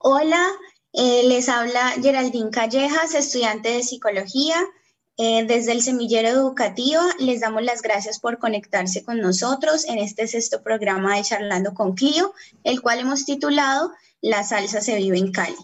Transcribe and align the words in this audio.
Hola, 0.00 0.46
eh, 0.92 1.24
les 1.24 1.48
habla 1.48 1.90
Geraldine 2.00 2.50
Callejas, 2.50 3.16
estudiante 3.16 3.70
de 3.70 3.82
psicología. 3.82 4.54
Eh, 5.16 5.44
desde 5.44 5.72
el 5.72 5.82
Semillero 5.82 6.28
Educativo 6.28 7.02
les 7.18 7.40
damos 7.40 7.64
las 7.64 7.82
gracias 7.82 8.20
por 8.20 8.38
conectarse 8.38 9.02
con 9.02 9.20
nosotros 9.20 9.84
en 9.86 9.98
este 9.98 10.28
sexto 10.28 10.62
programa 10.62 11.16
de 11.16 11.24
Charlando 11.24 11.74
con 11.74 11.96
Clio, 11.96 12.32
el 12.62 12.80
cual 12.80 13.00
hemos 13.00 13.24
titulado 13.24 13.90
La 14.20 14.44
salsa 14.44 14.80
se 14.80 14.94
vive 14.94 15.18
en 15.18 15.32
Cali. 15.32 15.56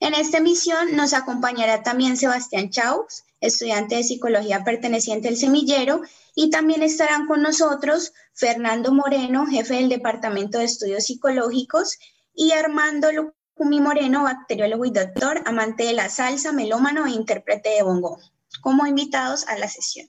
En 0.00 0.14
esta 0.14 0.38
emisión 0.38 0.96
nos 0.96 1.14
acompañará 1.14 1.84
también 1.84 2.16
Sebastián 2.16 2.70
Chaus, 2.70 3.22
estudiante 3.40 3.94
de 3.94 4.02
psicología 4.02 4.64
perteneciente 4.64 5.28
al 5.28 5.36
Semillero, 5.36 6.02
y 6.34 6.50
también 6.50 6.82
estarán 6.82 7.28
con 7.28 7.40
nosotros 7.40 8.12
Fernando 8.34 8.92
Moreno, 8.92 9.46
jefe 9.46 9.74
del 9.74 9.88
Departamento 9.88 10.58
de 10.58 10.64
Estudios 10.64 11.04
Psicológicos, 11.04 11.98
y 12.34 12.52
Armando 12.52 13.08
Lucumi 13.12 13.80
Moreno, 13.80 14.24
bacteriólogo 14.24 14.84
y 14.84 14.90
doctor, 14.90 15.38
amante 15.44 15.84
de 15.84 15.92
la 15.92 16.08
salsa, 16.08 16.52
melómano 16.52 17.06
e 17.06 17.10
intérprete 17.10 17.70
de 17.70 17.82
bongo, 17.82 18.18
como 18.60 18.86
invitados 18.86 19.46
a 19.48 19.58
la 19.58 19.68
sesión. 19.68 20.08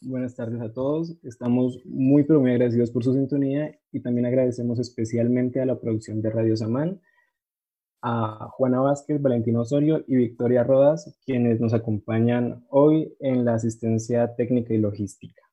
Buenas 0.00 0.36
tardes 0.36 0.60
a 0.60 0.72
todos. 0.72 1.16
Estamos 1.24 1.80
muy, 1.84 2.22
pero 2.22 2.40
muy 2.40 2.52
agradecidos 2.52 2.90
por 2.92 3.02
su 3.02 3.12
sintonía 3.14 3.76
y 3.90 4.00
también 4.00 4.26
agradecemos 4.26 4.78
especialmente 4.78 5.60
a 5.60 5.66
la 5.66 5.80
producción 5.80 6.22
de 6.22 6.30
Radio 6.30 6.56
Samán, 6.56 7.00
a 8.00 8.48
Juana 8.52 8.80
Vázquez, 8.80 9.20
Valentina 9.20 9.60
Osorio 9.60 10.04
y 10.06 10.14
Victoria 10.14 10.62
Rodas, 10.62 11.18
quienes 11.26 11.60
nos 11.60 11.74
acompañan 11.74 12.64
hoy 12.68 13.16
en 13.18 13.44
la 13.44 13.54
asistencia 13.54 14.36
técnica 14.36 14.72
y 14.72 14.78
logística. 14.78 15.47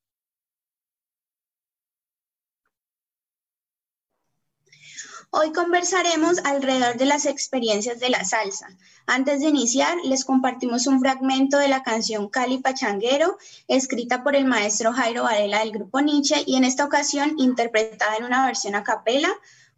Hoy 5.38 5.52
conversaremos 5.52 6.38
alrededor 6.46 6.96
de 6.96 7.04
las 7.04 7.26
experiencias 7.26 8.00
de 8.00 8.08
la 8.08 8.24
salsa. 8.24 8.70
Antes 9.06 9.42
de 9.42 9.50
iniciar, 9.50 9.98
les 10.06 10.24
compartimos 10.24 10.88
un 10.88 11.02
fragmento 11.02 11.58
de 11.58 11.68
la 11.68 11.84
canción 11.84 12.30
Cali 12.30 12.60
Pachanguero, 12.60 13.38
escrita 13.68 14.24
por 14.24 14.38
el 14.38 14.46
maestro 14.46 14.94
Jairo 14.94 15.24
Varela 15.24 15.60
del 15.60 15.74
grupo 15.74 16.00
Nietzsche 16.00 16.42
y 16.46 16.56
en 16.56 16.64
esta 16.64 16.86
ocasión 16.86 17.34
interpretada 17.38 18.16
en 18.16 18.24
una 18.24 18.46
versión 18.46 18.76
a 18.76 18.86
capela 18.86 19.28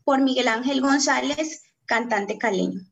por 0.04 0.22
Miguel 0.22 0.48
Ángel 0.48 0.80
González, 0.80 1.64
cantante 1.88 2.38
caleño. 2.38 2.86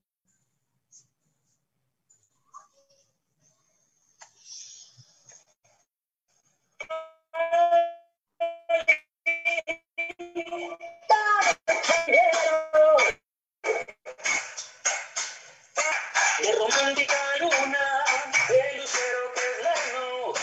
De 16.39 16.51
romántica 16.53 17.17
luna, 17.39 18.05
de 18.49 18.73
lucero 18.77 19.33
lejano, 19.63 20.33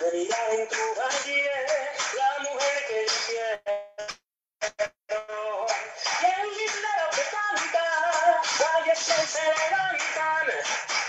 de 0.00 0.12
mirar 0.12 0.50
en 0.52 0.68
tu 0.68 0.94
valle, 0.96 1.66
la 2.16 2.38
mujer 2.44 2.86
que 2.88 3.06
yo 3.06 3.14
quiero. 3.26 3.60
Y 6.22 6.24
el 6.24 6.48
librero 6.58 7.06
que 7.14 7.22
canta, 7.34 7.86
calles 8.58 8.98
que 8.98 9.26
se 9.26 9.42
levantan, 9.42 10.46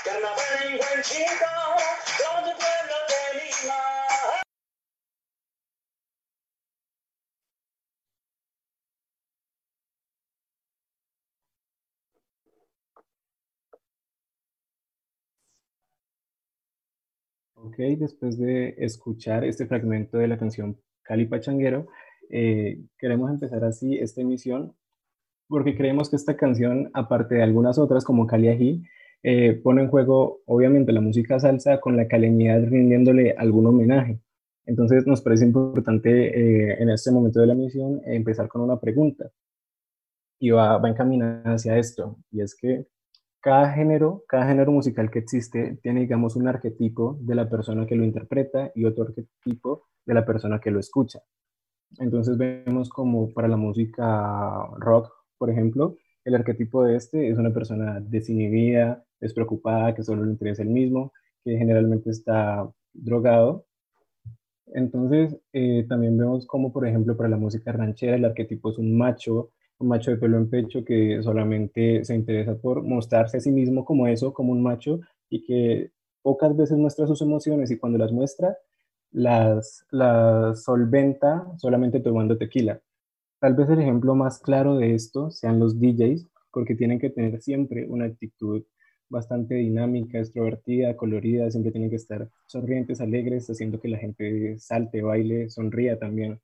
carnaval 0.04 0.64
en 0.64 0.78
buen 0.78 1.02
chico, 1.04 1.52
Ok, 17.74 17.80
después 17.98 18.38
de 18.38 18.76
escuchar 18.78 19.44
este 19.44 19.66
fragmento 19.66 20.20
de 20.20 20.28
la 20.28 20.38
canción 20.38 20.78
Cali 21.02 21.26
Pachanguero, 21.26 21.88
eh, 22.30 22.80
queremos 23.00 23.32
empezar 23.32 23.64
así 23.64 23.98
esta 23.98 24.22
emisión 24.22 24.76
porque 25.48 25.76
creemos 25.76 26.08
que 26.08 26.16
esta 26.16 26.38
canción, 26.38 26.92
aparte 26.94 27.34
de 27.34 27.42
algunas 27.42 27.80
otras 27.80 28.06
como 28.06 28.28
Cali 28.28 28.50
Ají, 28.50 28.84
eh, 29.24 29.54
pone 29.54 29.82
en 29.82 29.88
juego 29.88 30.42
obviamente 30.46 30.92
la 30.92 31.02
música 31.02 31.40
salsa 31.40 31.80
con 31.80 31.98
la 31.98 32.08
caleñidad 32.08 32.64
rindiéndole 32.64 33.34
algún 33.40 33.66
homenaje. 33.66 34.20
Entonces 34.68 35.08
nos 35.08 35.22
parece 35.22 35.46
importante 35.46 36.12
eh, 36.28 36.78
en 36.80 36.92
este 36.92 37.10
momento 37.10 37.40
de 37.40 37.48
la 37.48 37.54
emisión 37.54 38.04
empezar 38.06 38.50
con 38.50 38.62
una 38.62 38.80
pregunta 38.80 39.32
y 40.38 40.52
va, 40.52 40.78
va 40.78 40.90
encaminada 40.90 41.56
hacia 41.56 41.80
esto, 41.80 42.20
y 42.30 42.42
es 42.42 42.54
que 42.56 42.86
cada 43.44 43.74
género, 43.74 44.24
cada 44.26 44.48
género 44.48 44.72
musical 44.72 45.12
que 45.12 45.20
existe 45.20 45.78
tiene, 45.84 46.00
digamos, 46.00 46.38
un 46.38 46.48
arquetipo 46.48 47.18
de 47.20 47.36
la 47.36 47.50
persona 47.50 47.86
que 47.86 47.96
lo 47.96 48.06
interpreta 48.06 48.72
y 48.74 48.86
otro 48.86 49.04
arquetipo 49.04 49.84
de 50.06 50.14
la 50.14 50.26
persona 50.26 50.62
que 50.62 50.72
lo 50.72 50.80
escucha. 50.80 51.20
Entonces 52.00 52.38
vemos 52.38 52.88
como 52.88 53.34
para 53.34 53.50
la 53.50 53.58
música 53.58 54.66
rock, 54.78 55.12
por 55.38 55.50
ejemplo, 55.50 55.98
el 56.24 56.36
arquetipo 56.36 56.86
de 56.86 56.96
este 56.96 57.30
es 57.30 57.38
una 57.38 57.54
persona 57.54 58.00
desinhibida, 58.00 59.04
despreocupada, 59.20 59.94
que 59.94 60.04
solo 60.04 60.24
le 60.24 60.32
interesa 60.32 60.64
el 60.64 60.70
mismo, 60.70 61.12
que 61.44 61.58
generalmente 61.58 62.12
está 62.12 62.72
drogado. 62.94 63.66
Entonces 64.68 65.38
eh, 65.52 65.86
también 65.90 66.18
vemos 66.18 66.48
como, 66.48 66.72
por 66.72 66.88
ejemplo, 66.88 67.18
para 67.18 67.28
la 67.28 67.36
música 67.36 67.74
ranchera 67.74 68.16
el 68.16 68.24
arquetipo 68.24 68.70
es 68.70 68.78
un 68.78 68.98
macho, 68.98 69.50
macho 69.84 70.12
de 70.12 70.18
pelo 70.18 70.38
en 70.38 70.50
pecho 70.50 70.84
que 70.84 71.22
solamente 71.24 72.04
se 72.06 72.16
interesa 72.16 72.56
por 72.56 72.84
mostrarse 72.84 73.38
a 73.38 73.40
sí 73.42 73.52
mismo 73.52 73.86
como 73.86 74.08
eso, 74.08 74.34
como 74.34 74.52
un 74.52 74.64
macho, 74.64 75.00
y 75.30 75.44
que 75.46 75.92
pocas 76.22 76.56
veces 76.56 76.78
muestra 76.78 77.08
sus 77.08 77.22
emociones 77.22 77.72
y 77.72 77.78
cuando 77.78 77.98
las 77.98 78.12
muestra, 78.12 78.58
las, 79.12 79.86
las 79.92 80.64
solventa 80.64 81.46
solamente 81.58 82.00
tomando 82.00 82.38
tequila. 82.38 82.82
Tal 83.40 83.56
vez 83.56 83.70
el 83.70 83.82
ejemplo 83.82 84.16
más 84.16 84.40
claro 84.40 84.78
de 84.78 84.96
esto 84.96 85.32
sean 85.32 85.60
los 85.60 85.80
DJs, 85.80 86.28
porque 86.52 86.76
tienen 86.76 87.00
que 87.00 87.10
tener 87.10 87.42
siempre 87.42 87.88
una 87.88 88.06
actitud 88.06 88.64
bastante 89.10 89.56
dinámica, 89.56 90.20
extrovertida, 90.20 90.96
colorida, 90.96 91.52
siempre 91.52 91.72
tienen 91.72 91.90
que 91.90 91.98
estar 91.98 92.30
sonrientes, 92.48 93.02
alegres, 93.02 93.50
haciendo 93.50 93.80
que 93.80 93.90
la 93.90 93.98
gente 93.98 94.58
salte, 94.60 95.02
baile, 95.02 95.50
sonría 95.50 96.00
también. 96.00 96.40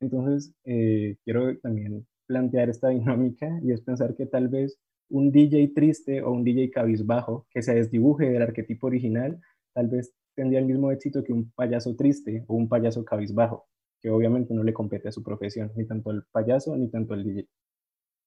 Entonces, 0.00 0.52
eh, 0.64 1.16
quiero 1.24 1.56
también 1.58 2.06
plantear 2.30 2.70
esta 2.70 2.90
dinámica 2.90 3.58
y 3.60 3.72
es 3.72 3.80
pensar 3.80 4.14
que 4.14 4.24
tal 4.24 4.46
vez 4.46 4.78
un 5.08 5.32
DJ 5.32 5.72
triste 5.74 6.22
o 6.22 6.30
un 6.30 6.44
DJ 6.44 6.70
cabizbajo 6.70 7.48
que 7.50 7.60
se 7.60 7.74
desdibuje 7.74 8.30
del 8.30 8.42
arquetipo 8.42 8.86
original, 8.86 9.40
tal 9.74 9.88
vez 9.88 10.14
tendría 10.36 10.60
el 10.60 10.66
mismo 10.66 10.92
éxito 10.92 11.24
que 11.24 11.32
un 11.32 11.50
payaso 11.50 11.96
triste 11.96 12.44
o 12.46 12.54
un 12.54 12.68
payaso 12.68 13.04
cabizbajo, 13.04 13.66
que 14.00 14.10
obviamente 14.10 14.54
no 14.54 14.62
le 14.62 14.72
compete 14.72 15.08
a 15.08 15.12
su 15.12 15.24
profesión, 15.24 15.72
ni 15.74 15.84
tanto 15.86 16.12
el 16.12 16.22
payaso 16.30 16.76
ni 16.76 16.88
tanto 16.88 17.14
el 17.14 17.24
DJ. 17.24 17.48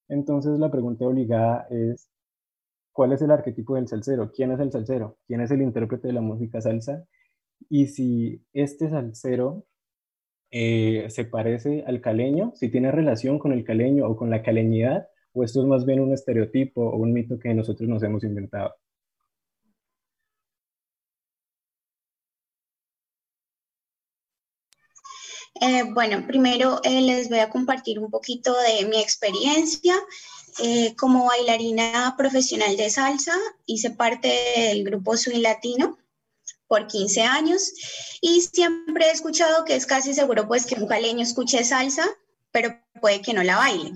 Entonces 0.09 0.59
la 0.59 0.69
pregunta 0.69 1.05
obligada 1.05 1.65
es, 1.69 2.09
¿cuál 2.91 3.13
es 3.13 3.21
el 3.21 3.31
arquetipo 3.31 3.75
del 3.75 3.87
salsero? 3.87 4.33
¿Quién 4.33 4.51
es 4.51 4.59
el 4.59 4.69
salsero? 4.69 5.17
¿Quién 5.27 5.39
es 5.39 5.51
el 5.51 5.61
intérprete 5.61 6.09
de 6.09 6.13
la 6.13 6.21
música 6.21 6.59
salsa? 6.59 7.05
Y 7.69 7.87
si 7.87 8.43
este 8.51 8.89
salsero 8.89 9.65
eh, 10.55 11.09
se 11.09 11.25
parece 11.25 11.83
al 11.87 11.99
caleño, 11.99 12.53
si 12.55 12.69
tiene 12.69 12.91
relación 12.91 13.39
con 13.39 13.53
el 13.53 13.63
caleño 13.63 14.07
o 14.07 14.15
con 14.15 14.29
la 14.29 14.43
caleñidad, 14.43 15.07
o 15.33 15.43
esto 15.43 15.61
es 15.61 15.67
más 15.67 15.83
bien 15.83 15.99
un 15.99 16.13
estereotipo 16.13 16.81
o 16.81 16.97
un 16.97 17.11
mito 17.11 17.39
que 17.39 17.55
nosotros 17.55 17.89
nos 17.89 18.03
hemos 18.03 18.23
inventado. 18.23 18.75
Eh, 25.59 25.83
bueno, 25.91 26.23
primero 26.27 26.79
eh, 26.83 27.01
les 27.01 27.29
voy 27.29 27.39
a 27.39 27.49
compartir 27.49 27.97
un 27.97 28.11
poquito 28.11 28.53
de 28.55 28.85
mi 28.85 28.99
experiencia. 29.01 29.95
Como 30.99 31.25
bailarina 31.25 32.13
profesional 32.15 32.77
de 32.77 32.91
salsa, 32.91 33.33
hice 33.65 33.89
parte 33.89 34.31
del 34.55 34.83
grupo 34.83 35.17
Swing 35.17 35.41
Latino 35.41 35.97
por 36.67 36.87
15 36.87 37.21
años 37.21 37.71
y 38.21 38.41
siempre 38.41 39.07
he 39.07 39.11
escuchado 39.11 39.65
que 39.65 39.75
es 39.75 39.85
casi 39.85 40.13
seguro 40.13 40.47
pues 40.47 40.65
que 40.65 40.75
un 40.75 40.87
caleño 40.87 41.23
escuche 41.23 41.63
salsa, 41.63 42.05
pero 42.51 42.79
puede 42.99 43.21
que 43.21 43.33
no 43.33 43.43
la 43.43 43.57
baile. 43.57 43.93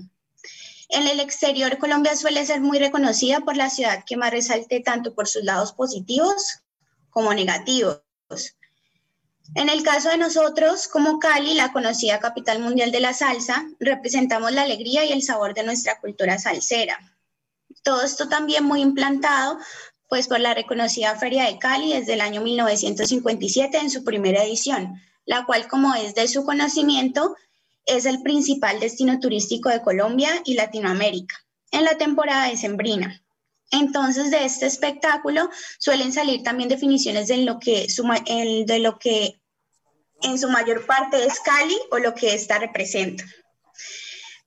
En 0.90 1.06
el 1.06 1.20
exterior, 1.20 1.76
Colombia 1.78 2.16
suele 2.16 2.46
ser 2.46 2.60
muy 2.60 2.78
reconocida 2.78 3.40
por 3.40 3.56
la 3.56 3.68
ciudad 3.68 4.04
que 4.06 4.16
más 4.16 4.30
resalte 4.30 4.80
tanto 4.80 5.14
por 5.14 5.28
sus 5.28 5.44
lados 5.44 5.72
positivos 5.72 6.60
como 7.10 7.34
negativos. 7.34 8.00
En 9.54 9.68
el 9.68 9.82
caso 9.82 10.10
de 10.10 10.18
nosotros, 10.18 10.88
como 10.88 11.18
Cali, 11.18 11.54
la 11.54 11.72
conocida 11.72 12.20
capital 12.20 12.60
mundial 12.60 12.90
de 12.90 13.00
la 13.00 13.14
salsa, 13.14 13.66
representamos 13.80 14.52
la 14.52 14.62
alegría 14.62 15.04
y 15.04 15.12
el 15.12 15.22
sabor 15.22 15.54
de 15.54 15.62
nuestra 15.62 15.98
cultura 16.00 16.38
salsera. 16.38 16.98
Todo 17.82 18.02
esto 18.02 18.28
también 18.28 18.64
muy 18.64 18.82
implantado 18.82 19.58
pues 20.08 20.26
por 20.26 20.40
la 20.40 20.54
reconocida 20.54 21.16
Feria 21.16 21.44
de 21.44 21.58
Cali 21.58 21.92
desde 21.92 22.14
el 22.14 22.20
año 22.20 22.40
1957 22.40 23.78
en 23.78 23.90
su 23.90 24.04
primera 24.04 24.42
edición, 24.42 25.00
la 25.24 25.44
cual 25.44 25.68
como 25.68 25.94
es 25.94 26.14
de 26.14 26.28
su 26.28 26.44
conocimiento, 26.44 27.36
es 27.84 28.06
el 28.06 28.22
principal 28.22 28.80
destino 28.80 29.18
turístico 29.20 29.68
de 29.68 29.82
Colombia 29.82 30.30
y 30.44 30.54
Latinoamérica 30.54 31.36
en 31.70 31.84
la 31.84 31.96
temporada 31.96 32.48
decembrina. 32.48 33.22
Entonces, 33.70 34.30
de 34.30 34.44
este 34.44 34.66
espectáculo 34.66 35.50
suelen 35.78 36.12
salir 36.12 36.42
también 36.42 36.70
definiciones 36.70 37.28
de 37.28 37.38
lo 37.38 37.58
que, 37.58 37.86
que 39.00 39.40
en 40.22 40.38
su 40.38 40.48
mayor 40.48 40.86
parte 40.86 41.24
es 41.24 41.40
Cali 41.40 41.78
o 41.90 41.98
lo 41.98 42.14
que 42.14 42.34
ésta 42.34 42.58
representa. 42.58 43.24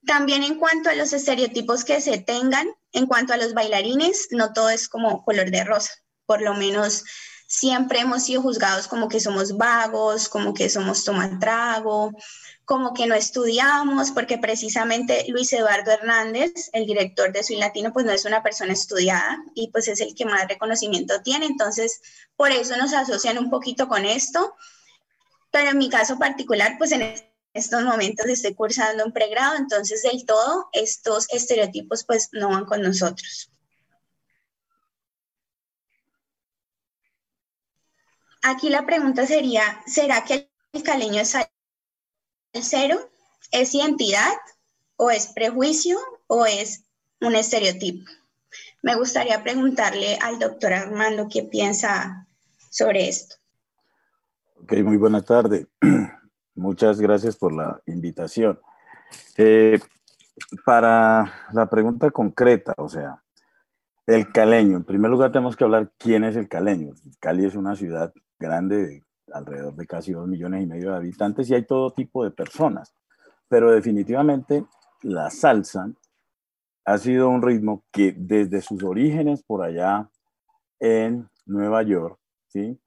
También 0.05 0.41
en 0.43 0.55
cuanto 0.55 0.89
a 0.89 0.95
los 0.95 1.13
estereotipos 1.13 1.85
que 1.85 2.01
se 2.01 2.17
tengan, 2.17 2.67
en 2.93 3.07
cuanto 3.07 3.33
a 3.33 3.37
los 3.37 3.53
bailarines, 3.53 4.27
no 4.31 4.53
todo 4.53 4.69
es 4.69 4.87
como 4.87 5.23
color 5.23 5.51
de 5.51 5.63
rosa. 5.63 5.91
Por 6.25 6.41
lo 6.41 6.53
menos 6.53 7.03
siempre 7.47 7.99
hemos 7.99 8.23
sido 8.23 8.41
juzgados 8.41 8.87
como 8.87 9.09
que 9.09 9.19
somos 9.19 9.57
vagos, 9.57 10.29
como 10.29 10.53
que 10.53 10.69
somos 10.69 11.03
tomatrago, 11.03 12.11
como 12.63 12.93
que 12.93 13.07
no 13.07 13.15
estudiamos, 13.15 14.11
porque 14.11 14.37
precisamente 14.37 15.25
Luis 15.27 15.51
Eduardo 15.51 15.91
Hernández, 15.91 16.69
el 16.71 16.85
director 16.85 17.33
de 17.33 17.43
Soy 17.43 17.57
Latino, 17.57 17.91
pues 17.91 18.05
no 18.05 18.13
es 18.13 18.23
una 18.23 18.41
persona 18.41 18.71
estudiada 18.71 19.43
y 19.53 19.69
pues 19.71 19.89
es 19.89 19.99
el 19.99 20.15
que 20.15 20.25
más 20.25 20.47
reconocimiento 20.47 21.21
tiene. 21.23 21.45
Entonces, 21.45 22.01
por 22.37 22.51
eso 22.51 22.77
nos 22.77 22.93
asocian 22.93 23.37
un 23.37 23.49
poquito 23.49 23.89
con 23.89 24.05
esto. 24.05 24.55
Pero 25.51 25.71
en 25.71 25.77
mi 25.77 25.89
caso 25.89 26.17
particular, 26.17 26.75
pues 26.77 26.93
en 26.93 27.01
estos 27.53 27.83
momentos 27.83 28.25
estoy 28.27 28.53
cursando 28.53 29.05
un 29.05 29.11
pregrado, 29.11 29.57
entonces 29.57 30.03
del 30.03 30.25
todo 30.25 30.69
estos 30.73 31.27
estereotipos 31.31 32.05
pues 32.05 32.29
no 32.31 32.49
van 32.49 32.65
con 32.65 32.81
nosotros. 32.81 33.51
Aquí 38.43 38.69
la 38.69 38.85
pregunta 38.85 39.27
sería, 39.27 39.83
¿será 39.85 40.23
que 40.23 40.49
el 40.73 40.83
caleño 40.83 41.21
es 41.21 41.37
cero? 42.53 43.11
¿Es 43.51 43.75
identidad 43.75 44.33
o 44.95 45.11
es 45.11 45.27
prejuicio 45.27 45.99
o 46.27 46.45
es 46.45 46.83
un 47.19 47.35
estereotipo? 47.35 48.09
Me 48.81 48.95
gustaría 48.95 49.43
preguntarle 49.43 50.17
al 50.21 50.39
doctor 50.39 50.73
Armando 50.73 51.27
qué 51.31 51.43
piensa 51.43 52.27
sobre 52.71 53.09
esto. 53.09 53.35
Ok, 54.63 54.73
muy 54.77 54.97
buena 54.97 55.21
tarde. 55.21 55.67
Muchas 56.55 56.99
gracias 56.99 57.37
por 57.37 57.53
la 57.53 57.81
invitación. 57.85 58.59
Eh, 59.37 59.79
para 60.65 61.31
la 61.53 61.69
pregunta 61.69 62.11
concreta, 62.11 62.73
o 62.77 62.89
sea, 62.89 63.21
el 64.05 64.31
caleño, 64.31 64.77
en 64.77 64.83
primer 64.83 65.11
lugar 65.11 65.31
tenemos 65.31 65.55
que 65.55 65.63
hablar 65.63 65.91
quién 65.97 66.23
es 66.23 66.35
el 66.35 66.49
caleño. 66.49 66.93
Cali 67.19 67.45
es 67.45 67.55
una 67.55 67.75
ciudad 67.75 68.13
grande, 68.39 69.03
alrededor 69.31 69.75
de 69.75 69.87
casi 69.87 70.11
dos 70.11 70.27
millones 70.27 70.63
y 70.63 70.67
medio 70.67 70.91
de 70.91 70.97
habitantes, 70.97 71.49
y 71.49 71.53
hay 71.53 71.65
todo 71.65 71.91
tipo 71.91 72.23
de 72.23 72.31
personas. 72.31 72.93
Pero 73.47 73.71
definitivamente 73.71 74.65
la 75.01 75.29
salsa 75.29 75.91
ha 76.85 76.97
sido 76.97 77.29
un 77.29 77.41
ritmo 77.41 77.85
que 77.91 78.13
desde 78.17 78.61
sus 78.61 78.83
orígenes 78.83 79.43
por 79.43 79.63
allá 79.63 80.09
en 80.79 81.29
Nueva 81.45 81.83
York, 81.83 82.19
¿sí? 82.47 82.79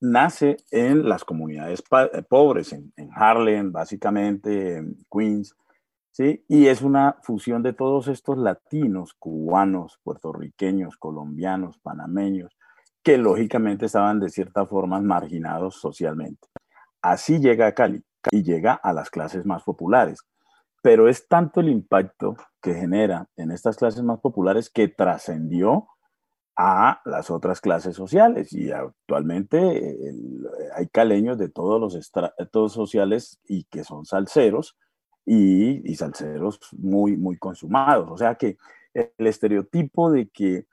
Nace 0.00 0.56
en 0.70 1.08
las 1.08 1.24
comunidades 1.24 1.82
eh, 2.12 2.22
pobres, 2.22 2.72
en, 2.72 2.92
Harlem, 3.14 3.70
básicamente, 3.70 4.78
en 4.78 4.96
Queens, 5.10 5.54
¿sí? 6.10 6.44
Y 6.48 6.66
es 6.66 6.82
una 6.82 7.16
fusión 7.22 7.62
de 7.62 7.72
todos 7.72 8.08
estos 8.08 8.38
latinos, 8.38 9.14
cubanos, 9.14 10.00
puertorriqueños, 10.02 10.96
colombianos, 10.96 11.78
panameños, 11.78 12.56
que 13.02 13.18
lógicamente 13.18 13.86
estaban 13.86 14.20
de 14.20 14.30
cierta 14.30 14.66
forma 14.66 15.00
marginados 15.00 15.76
socialmente. 15.76 16.48
Así 17.02 17.38
llega 17.38 17.66
a 17.66 17.74
Cali 17.74 18.02
y 18.30 18.42
llega 18.42 18.74
a 18.74 18.92
las 18.92 19.10
clases 19.10 19.46
más 19.46 19.62
populares. 19.62 20.20
Pero 20.82 21.08
es 21.08 21.28
tanto 21.28 21.60
el 21.60 21.68
impacto 21.68 22.36
que 22.60 22.74
genera 22.74 23.28
en 23.36 23.50
estas 23.50 23.76
clases 23.76 24.02
más 24.02 24.20
populares 24.20 24.70
que 24.70 24.88
trascendió 24.88 25.88
a 26.62 27.00
las 27.06 27.30
otras 27.30 27.62
clases 27.62 27.96
sociales. 27.96 28.52
Y 28.52 28.70
actualmente 28.70 29.96
hay 30.74 30.88
caleños 30.88 31.38
de 31.38 31.48
todos 31.48 31.80
los 31.80 31.94
estratos 31.94 32.74
sociales 32.74 33.40
y 33.48 33.64
que 33.64 33.82
son 33.82 34.04
salseros 34.04 34.76
y, 35.24 35.90
y 35.90 35.94
salseros 35.94 36.60
muy, 36.76 37.16
muy 37.16 37.38
consumados. 37.38 38.10
O 38.10 38.18
sea 38.18 38.34
que 38.34 38.58
el 38.92 39.26
estereotipo 39.26 40.10
de 40.10 40.28
que 40.28 40.66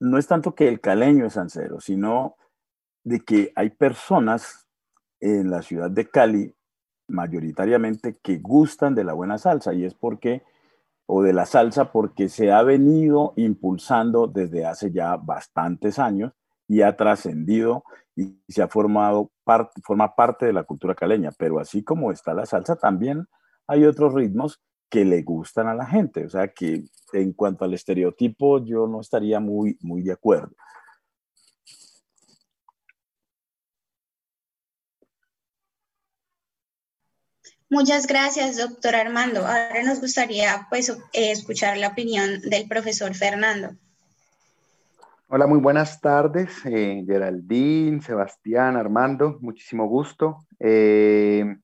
no 0.00 0.16
es 0.16 0.26
tanto 0.26 0.54
que 0.54 0.68
el 0.68 0.80
caleño 0.80 1.26
es 1.26 1.34
salsero, 1.34 1.78
sino 1.78 2.36
de 3.04 3.20
que 3.20 3.52
hay 3.54 3.68
personas 3.68 4.66
en 5.20 5.50
la 5.50 5.60
ciudad 5.60 5.90
de 5.90 6.08
Cali 6.08 6.54
mayoritariamente 7.06 8.16
que 8.22 8.38
gustan 8.38 8.94
de 8.94 9.04
la 9.04 9.12
buena 9.12 9.36
salsa 9.36 9.74
y 9.74 9.84
es 9.84 9.92
porque 9.92 10.42
o 11.10 11.22
de 11.22 11.32
la 11.32 11.46
salsa 11.46 11.90
porque 11.90 12.28
se 12.28 12.52
ha 12.52 12.62
venido 12.62 13.32
impulsando 13.36 14.26
desde 14.26 14.66
hace 14.66 14.92
ya 14.92 15.16
bastantes 15.16 15.98
años 15.98 16.34
y 16.68 16.82
ha 16.82 16.96
trascendido 16.96 17.82
y 18.14 18.38
se 18.46 18.60
ha 18.60 18.68
formado 18.68 19.32
parte, 19.42 19.80
forma 19.82 20.14
parte 20.14 20.44
de 20.44 20.52
la 20.52 20.64
cultura 20.64 20.94
caleña. 20.94 21.30
Pero 21.38 21.60
así 21.60 21.82
como 21.82 22.12
está 22.12 22.34
la 22.34 22.44
salsa, 22.44 22.76
también 22.76 23.26
hay 23.66 23.86
otros 23.86 24.12
ritmos 24.12 24.60
que 24.90 25.06
le 25.06 25.22
gustan 25.22 25.66
a 25.66 25.74
la 25.74 25.86
gente. 25.86 26.26
O 26.26 26.28
sea 26.28 26.48
que 26.48 26.84
en 27.14 27.32
cuanto 27.32 27.64
al 27.64 27.72
estereotipo, 27.72 28.62
yo 28.62 28.86
no 28.86 29.00
estaría 29.00 29.40
muy, 29.40 29.78
muy 29.80 30.02
de 30.02 30.12
acuerdo. 30.12 30.54
Muchas 37.70 38.06
gracias, 38.06 38.56
doctor 38.56 38.94
Armando. 38.94 39.40
Ahora 39.40 39.82
nos 39.84 40.00
gustaría 40.00 40.66
pues, 40.70 40.88
eh, 40.88 41.32
escuchar 41.32 41.76
la 41.76 41.88
opinión 41.88 42.40
del 42.40 42.66
profesor 42.66 43.14
Fernando. 43.14 43.76
Hola, 45.28 45.46
muy 45.46 45.58
buenas 45.58 46.00
tardes, 46.00 46.64
eh, 46.64 47.04
Geraldine, 47.06 48.00
Sebastián, 48.00 48.76
Armando, 48.76 49.36
muchísimo 49.42 49.86
gusto. 49.86 50.46
Eh, 50.58 51.58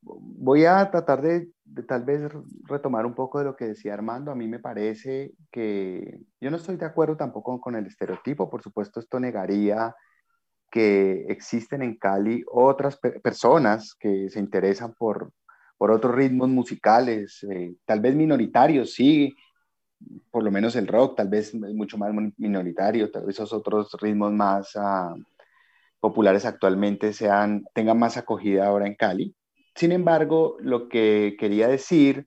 voy 0.00 0.64
a 0.64 0.88
tratar 0.88 1.20
de, 1.20 1.50
tal 1.88 2.04
vez 2.04 2.30
retomar 2.62 3.04
un 3.04 3.16
poco 3.16 3.40
de 3.40 3.46
lo 3.46 3.56
que 3.56 3.64
decía 3.64 3.94
Armando. 3.94 4.30
A 4.30 4.36
mí 4.36 4.46
me 4.46 4.60
parece 4.60 5.32
que 5.50 6.20
yo 6.40 6.52
no 6.52 6.58
estoy 6.58 6.76
de 6.76 6.86
acuerdo 6.86 7.16
tampoco 7.16 7.60
con 7.60 7.74
el 7.74 7.86
estereotipo, 7.86 8.48
por 8.48 8.62
supuesto 8.62 9.00
esto 9.00 9.18
negaría 9.18 9.92
que 10.70 11.26
existen 11.28 11.82
en 11.82 11.96
Cali 11.96 12.42
otras 12.50 12.98
personas 13.22 13.94
que 13.94 14.28
se 14.30 14.40
interesan 14.40 14.94
por, 14.94 15.32
por 15.78 15.90
otros 15.90 16.14
ritmos 16.14 16.48
musicales, 16.48 17.44
eh, 17.50 17.74
tal 17.84 18.00
vez 18.00 18.14
minoritarios, 18.14 18.92
sí, 18.94 19.34
por 20.30 20.42
lo 20.42 20.50
menos 20.50 20.76
el 20.76 20.86
rock, 20.86 21.16
tal 21.16 21.28
vez 21.28 21.54
mucho 21.54 21.98
más 21.98 22.12
minoritario, 22.36 23.10
tal 23.10 23.24
vez 23.24 23.36
esos 23.36 23.52
otros 23.52 23.96
ritmos 24.00 24.32
más 24.32 24.72
ah, 24.76 25.14
populares 26.00 26.44
actualmente 26.44 27.12
sean, 27.12 27.64
tengan 27.74 27.98
más 27.98 28.16
acogida 28.16 28.66
ahora 28.66 28.86
en 28.86 28.94
Cali. 28.94 29.34
Sin 29.74 29.92
embargo, 29.92 30.56
lo 30.60 30.88
que 30.88 31.36
quería 31.38 31.68
decir 31.68 32.26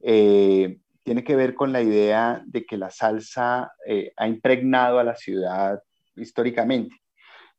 eh, 0.00 0.78
tiene 1.04 1.24
que 1.24 1.36
ver 1.36 1.54
con 1.54 1.72
la 1.72 1.82
idea 1.82 2.42
de 2.46 2.64
que 2.64 2.76
la 2.76 2.90
salsa 2.90 3.72
eh, 3.86 4.12
ha 4.16 4.28
impregnado 4.28 4.98
a 4.98 5.04
la 5.04 5.16
ciudad 5.16 5.82
históricamente. 6.16 6.94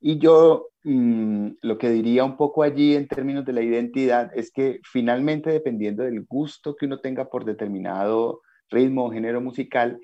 Y 0.01 0.17
yo 0.17 0.69
mm, 0.83 1.49
lo 1.61 1.77
que 1.77 1.91
diría 1.91 2.23
un 2.25 2.35
poco 2.35 2.63
allí 2.63 2.95
en 2.95 3.07
términos 3.07 3.45
de 3.45 3.53
la 3.53 3.61
identidad 3.61 4.31
es 4.35 4.51
que 4.51 4.79
finalmente 4.83 5.51
dependiendo 5.51 6.03
del 6.03 6.25
gusto 6.25 6.75
que 6.75 6.87
uno 6.87 6.99
tenga 6.99 7.29
por 7.29 7.45
determinado 7.45 8.41
ritmo 8.69 9.05
o 9.05 9.11
género 9.11 9.41
musical, 9.41 9.99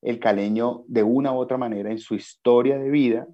el 0.00 0.18
caleño 0.18 0.84
de 0.88 1.02
una 1.02 1.32
u 1.32 1.36
otra 1.36 1.58
manera 1.58 1.90
en 1.90 1.98
su 1.98 2.14
historia 2.14 2.78
de 2.78 2.90
vida 2.90 3.28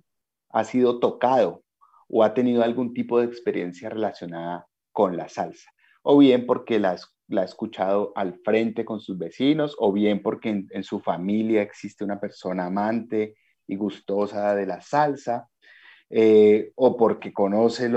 ha 0.51 0.65
sido 0.65 0.99
tocado 0.99 1.63
o 2.09 2.25
ha 2.25 2.35
tenido 2.35 2.65
algún 2.65 2.95
tipo 2.95 3.21
de 3.21 3.27
experiencia 3.27 3.89
relacionada 3.89 4.67
con 4.91 5.17
la 5.17 5.29
salsa. 5.29 5.71
O 6.03 6.19
bien 6.19 6.47
porque 6.47 6.81
la, 6.81 6.97
ha 7.37 7.45
escuchado 7.45 8.13
al 8.17 8.41
frente 8.45 8.85
con 8.85 9.01
sus 9.01 9.19
vecinos, 9.19 9.77
o 9.79 9.93
bien 9.93 10.23
porque 10.23 10.49
en, 10.49 10.67
en 10.71 10.83
su 10.83 11.01
familia 11.01 11.63
existe 11.63 12.03
una 12.03 12.19
persona 12.19 12.67
amante 12.67 13.35
y 13.67 13.77
gustosa 13.77 14.55
de 14.55 14.67
la 14.67 14.81
salsa, 14.81 15.49
eh, 16.11 16.73
o 16.77 16.97
porque 16.97 17.33
conoce 17.33 17.91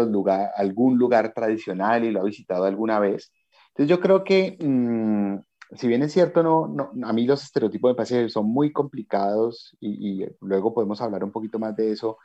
algún 0.55 0.97
lugar 0.97 1.33
tradicional 1.33 2.03
y 2.03 2.11
lo 2.11 2.21
ha 2.21 2.25
visitado 2.25 2.65
alguna 2.65 2.99
vez. 2.99 3.31
Entonces 3.69 3.89
yo 3.89 3.99
creo 4.01 4.23
que, 4.23 4.57
mm, 4.59 5.75
si 5.75 5.87
bien 5.87 6.03
es 6.03 6.11
cierto, 6.11 6.43
no, 6.43 6.67
no, 6.67 6.91
a 7.07 7.13
mí 7.13 7.25
los 7.25 7.43
estereotipos 7.43 7.95
parece 7.95 8.23
que 8.23 8.29
son 8.29 8.47
muy 8.47 8.71
complicados 8.73 9.75
y, 9.79 10.25
luego 10.41 10.73
podemos 10.73 11.01
hablar 11.01 11.23
un 11.23 11.31
poquito 11.31 11.59
más 11.59 11.75
de 11.75 11.91
eso 11.91 12.17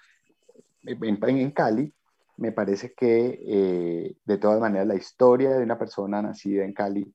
en, 0.84 1.18
en 1.22 1.50
Cali, 1.52 1.92
me 2.36 2.52
parece 2.52 2.92
que 2.94 3.40
eh, 3.46 4.16
de 4.24 4.38
todas 4.38 4.60
maneras 4.60 4.86
la 4.86 4.94
historia 4.94 5.50
de 5.50 5.62
una 5.62 5.78
persona 5.78 6.20
nacida 6.22 6.64
en 6.64 6.72
Cali 6.72 7.12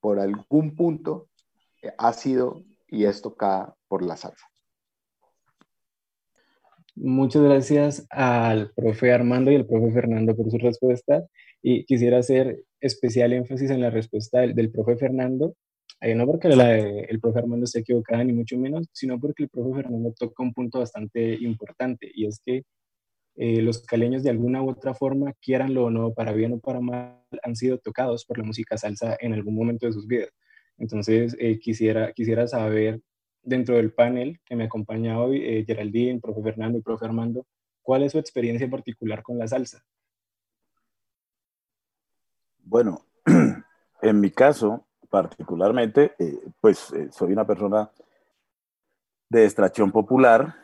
por 0.00 0.20
algún 0.20 0.74
punto 0.76 1.28
eh, 1.82 1.92
ha 1.98 2.12
sido 2.12 2.62
y 2.88 3.04
es 3.04 3.22
tocada 3.22 3.74
por 3.88 4.02
la 4.02 4.16
salsa. 4.16 4.51
Muchas 6.94 7.42
gracias 7.42 8.06
al 8.10 8.70
profe 8.72 9.12
Armando 9.12 9.50
y 9.50 9.56
al 9.56 9.66
profe 9.66 9.92
Fernando 9.92 10.36
por 10.36 10.50
sus 10.50 10.60
respuestas. 10.60 11.24
Y 11.62 11.84
quisiera 11.84 12.18
hacer 12.18 12.64
especial 12.80 13.32
énfasis 13.32 13.70
en 13.70 13.80
la 13.80 13.90
respuesta 13.90 14.40
del, 14.40 14.54
del 14.54 14.70
profe 14.70 14.96
Fernando, 14.96 15.54
eh, 16.00 16.14
no 16.14 16.26
porque 16.26 16.48
la, 16.48 16.76
el 16.76 17.20
profe 17.20 17.38
Armando 17.38 17.64
esté 17.64 17.80
equivocada, 17.80 18.24
ni 18.24 18.32
mucho 18.32 18.58
menos, 18.58 18.88
sino 18.92 19.20
porque 19.20 19.44
el 19.44 19.48
profe 19.48 19.82
Fernando 19.82 20.12
toca 20.18 20.42
un 20.42 20.52
punto 20.52 20.80
bastante 20.80 21.34
importante, 21.40 22.10
y 22.12 22.26
es 22.26 22.40
que 22.44 22.64
eh, 23.36 23.62
los 23.62 23.82
caleños 23.84 24.22
de 24.22 24.30
alguna 24.30 24.62
u 24.62 24.70
otra 24.70 24.94
forma, 24.94 25.32
quieranlo 25.40 25.84
o 25.84 25.90
no, 25.90 26.12
para 26.12 26.32
bien 26.32 26.52
o 26.54 26.58
para 26.58 26.80
mal, 26.80 27.22
han 27.42 27.56
sido 27.56 27.78
tocados 27.78 28.26
por 28.26 28.38
la 28.38 28.44
música 28.44 28.76
salsa 28.76 29.16
en 29.20 29.32
algún 29.32 29.54
momento 29.54 29.86
de 29.86 29.92
sus 29.92 30.06
vidas. 30.06 30.30
Entonces, 30.76 31.36
eh, 31.38 31.58
quisiera, 31.60 32.12
quisiera 32.12 32.46
saber, 32.48 33.00
dentro 33.42 33.76
del 33.76 33.92
panel 33.92 34.40
que 34.44 34.56
me 34.56 34.64
acompaña 34.64 35.20
hoy, 35.20 35.44
eh, 35.44 35.64
Geraldine, 35.66 36.20
profe 36.20 36.42
Fernando 36.42 36.78
y 36.78 36.82
profe 36.82 37.04
Armando, 37.04 37.46
¿cuál 37.82 38.02
es 38.02 38.12
su 38.12 38.18
experiencia 38.18 38.68
particular 38.70 39.22
con 39.22 39.38
la 39.38 39.48
salsa? 39.48 39.84
Bueno, 42.64 43.04
en 44.02 44.20
mi 44.20 44.30
caso, 44.30 44.86
particularmente, 45.10 46.14
pues 46.60 46.92
soy 47.10 47.32
una 47.32 47.46
persona 47.46 47.90
de 49.28 49.44
extracción 49.44 49.90
popular, 49.90 50.54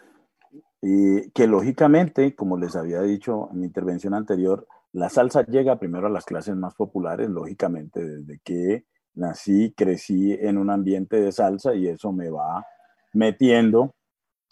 y 0.81 1.31
que 1.31 1.47
lógicamente, 1.47 2.35
como 2.35 2.57
les 2.57 2.77
había 2.77 3.03
dicho 3.03 3.49
en 3.53 3.61
mi 3.61 3.67
intervención 3.67 4.15
anterior, 4.15 4.67
la 4.93 5.09
salsa 5.09 5.45
llega 5.45 5.79
primero 5.79 6.07
a 6.07 6.11
las 6.11 6.25
clases 6.25 6.57
más 6.57 6.75
populares, 6.75 7.29
lógicamente, 7.29 8.05
desde 8.05 8.39
que 8.41 8.87
nací, 9.19 9.73
crecí 9.77 10.33
en 10.33 10.59
un 10.59 10.71
ambiente 10.71 11.21
de 11.21 11.33
salsa 11.33 11.75
y 11.75 11.89
eso 11.89 12.13
me 12.13 12.31
va 12.31 12.67
metiendo 13.13 13.95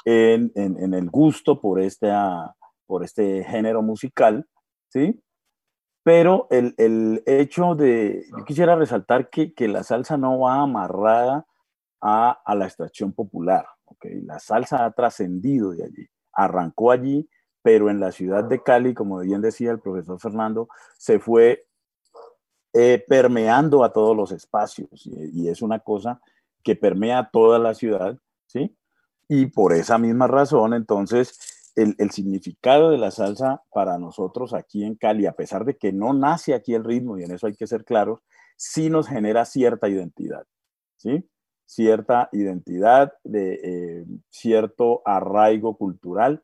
en, 0.04 0.52
el 0.94 1.10
gusto 1.10 1.60
por 1.60 1.80
este, 1.80 2.12
por 2.86 3.04
este 3.04 3.44
género 3.44 3.82
musical, 3.82 4.46
¿sí? 4.88 5.20
Pero 6.04 6.46
el, 6.50 6.74
el, 6.78 7.22
hecho 7.26 7.74
de, 7.74 8.24
yo 8.36 8.44
quisiera 8.44 8.76
resaltar 8.76 9.28
que, 9.28 9.52
que 9.52 9.66
la 9.66 9.82
salsa 9.82 10.16
no 10.16 10.38
va 10.40 10.60
amarrada 10.60 11.46
a, 12.00 12.40
a 12.44 12.54
la 12.54 12.66
extracción 12.66 13.12
popular, 13.12 13.66
¿ok? 13.86 14.06
La 14.24 14.38
salsa 14.38 14.84
ha 14.84 14.92
trascendido 14.92 15.72
de 15.72 15.84
allí 15.84 16.08
arrancó 16.36 16.92
allí, 16.92 17.28
pero 17.62 17.90
en 17.90 17.98
la 17.98 18.12
ciudad 18.12 18.44
de 18.44 18.62
Cali, 18.62 18.94
como 18.94 19.18
bien 19.20 19.40
decía 19.40 19.72
el 19.72 19.80
profesor 19.80 20.20
Fernando, 20.20 20.68
se 20.98 21.18
fue 21.18 21.66
eh, 22.72 23.02
permeando 23.08 23.84
a 23.84 23.92
todos 23.92 24.14
los 24.14 24.32
espacios 24.32 25.06
y, 25.06 25.48
es 25.48 25.62
una 25.62 25.78
cosa 25.78 26.20
que 26.62 26.76
permea 26.76 27.30
toda 27.32 27.58
la 27.58 27.72
ciudad, 27.72 28.18
¿sí? 28.46 28.76
Y 29.28 29.46
por 29.46 29.72
esa 29.72 29.96
misma 29.96 30.26
razón, 30.26 30.74
entonces, 30.74 31.72
el, 31.74 32.10
significado 32.10 32.90
de 32.90 32.98
la 32.98 33.10
salsa 33.10 33.62
para 33.72 33.98
nosotros 33.98 34.52
aquí 34.52 34.84
en 34.84 34.94
Cali, 34.94 35.26
a 35.26 35.32
pesar 35.32 35.64
de 35.64 35.76
que 35.76 35.92
no 35.92 36.12
nace 36.12 36.54
aquí 36.54 36.74
el 36.74 36.84
ritmo, 36.84 37.18
y 37.18 37.24
en 37.24 37.32
eso 37.32 37.46
hay 37.46 37.54
que 37.54 37.66
ser 37.66 37.84
claros, 37.84 38.20
sí 38.56 38.90
nos 38.90 39.08
genera 39.08 39.46
cierta 39.46 39.88
identidad, 39.88 40.44
¿sí? 40.96 41.26
cierta 41.64 42.28
identidad, 42.32 43.14
de 43.24 43.60
eh, 43.62 44.04
cierto 44.28 45.02
arraigo 45.04 45.76
cultural 45.76 46.42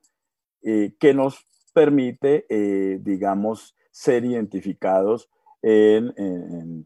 eh, 0.62 0.94
que 0.98 1.14
nos 1.14 1.46
permite, 1.74 2.46
digamos, 3.00 3.76
ser 3.90 4.24
identificados 4.24 5.28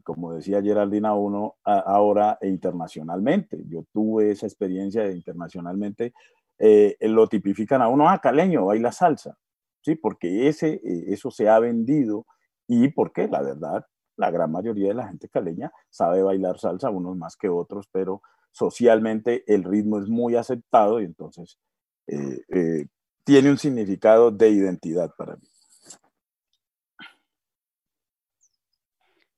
como 0.03 0.33
decía 0.33 0.61
Geraldina 0.61 1.15
uno 1.15 1.55
ahora 1.63 2.37
e 2.39 2.47
internacionalmente. 2.47 3.63
Yo 3.67 3.85
tuve 3.91 4.31
esa 4.31 4.45
experiencia 4.45 5.09
internacionalmente, 5.11 6.13
lo 7.01 7.27
tipifican 7.27 7.81
a 7.81 7.87
uno, 7.87 8.09
ah, 8.09 8.19
caleño, 8.21 8.65
baila 8.65 8.91
salsa, 8.91 9.37
¿sí? 9.81 9.95
Porque 9.95 10.47
ese, 10.47 10.79
eso 10.83 11.31
se 11.31 11.49
ha 11.49 11.57
vendido 11.59 12.25
y 12.67 12.89
porque 12.89 13.27
la 13.27 13.41
verdad 13.41 13.85
la 14.17 14.31
gran 14.31 14.51
mayoría 14.51 14.89
de 14.89 14.95
la 14.95 15.07
gente 15.07 15.29
caleña 15.29 15.71
sabe 15.89 16.21
bailar 16.21 16.59
salsa, 16.59 16.89
unos 16.89 17.15
más 17.15 17.37
que 17.37 17.47
otros, 17.49 17.87
pero 17.91 18.21
socialmente 18.51 19.43
el 19.47 19.63
ritmo 19.63 19.99
es 19.99 20.09
muy 20.09 20.35
aceptado 20.35 20.99
y 20.99 21.05
entonces 21.05 21.59
eh, 22.07 22.41
eh, 22.49 22.87
tiene 23.23 23.51
un 23.51 23.57
significado 23.57 24.31
de 24.31 24.49
identidad 24.49 25.11
para 25.17 25.35
mí. 25.35 25.47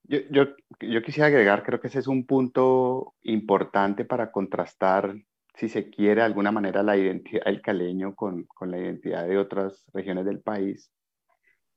Yo, 0.10 0.18
yo, 0.32 0.46
yo, 0.80 1.04
quisiera 1.04 1.28
agregar, 1.28 1.62
creo 1.64 1.80
que 1.80 1.86
ese 1.88 2.00
es 2.00 2.08
un 2.08 2.26
punto 2.26 3.14
importante 3.22 4.06
para 4.06 4.32
contrastar, 4.32 5.14
si 5.54 5.70
se 5.70 5.92
quiere, 5.92 6.22
de 6.22 6.26
alguna 6.26 6.52
manera 6.52 6.82
la 6.82 6.98
identidad 6.98 7.46
del 7.46 7.62
caleño 7.62 8.16
con, 8.16 8.46
con 8.46 8.72
la 8.72 8.80
identidad 8.80 9.28
de 9.28 9.38
otras 9.38 9.86
regiones 9.94 10.26
del 10.26 10.42
país. 10.42 10.92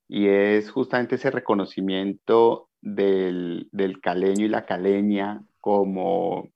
Y 0.08 0.28
es 0.28 0.70
justamente 0.70 1.16
ese 1.16 1.30
reconocimiento 1.30 2.70
del, 2.80 3.68
del 3.70 4.00
caleño 4.00 4.46
y 4.46 4.48
la 4.48 4.64
caleña 4.64 5.44
como, 5.60 6.48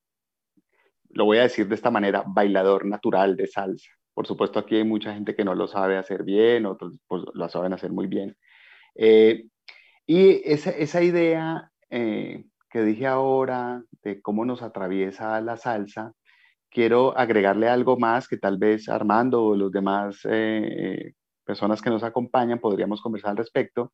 lo 1.11 1.27
voy 1.27 1.37
a 1.37 1.43
decir 1.43 1.69
de 1.69 1.75
esta 1.75 1.91
manera, 1.91 2.25
bailador 2.27 2.87
natural 2.87 3.37
de 3.37 3.49
salsa. 3.49 3.91
Por 4.15 4.27
supuesto, 4.27 4.59
aquí 4.59 4.77
hay 4.77 4.85
mucha 4.85 5.13
gente 5.13 5.35
que 5.35 5.45
no 5.45 5.55
lo 5.55 5.69
sabe 5.69 5.99
hacer 5.99 6.23
bien, 6.25 6.65
otros 6.65 6.95
pues, 7.07 7.23
lo 7.35 7.49
saben 7.51 7.75
hacer 7.75 7.93
muy 7.93 8.07
bien. 8.07 8.35
Eh, 8.95 9.45
y 10.07 10.43
esa, 10.45 10.71
esa 10.71 11.03
idea 11.03 11.71
eh, 11.91 12.45
que 12.71 12.83
dije 12.83 13.07
ahora 13.07 13.83
de 14.03 14.21
cómo 14.23 14.45
nos 14.45 14.63
atraviesa 14.63 15.41
la 15.41 15.57
salsa, 15.57 16.13
quiero 16.71 17.17
agregarle 17.17 17.69
algo 17.69 17.99
más 17.99 18.29
que 18.29 18.37
tal 18.37 18.59
vez 18.59 18.89
Armando 18.89 19.43
o 19.45 19.57
los 19.57 19.73
demás 19.73 20.21
eh, 20.25 21.15
personas 21.45 21.81
que 21.81 21.91
nos 21.91 22.03
acompañan 22.03 22.61
podríamos 22.61 23.01
conversar 23.01 23.31
al 23.31 23.39
respecto. 23.39 23.93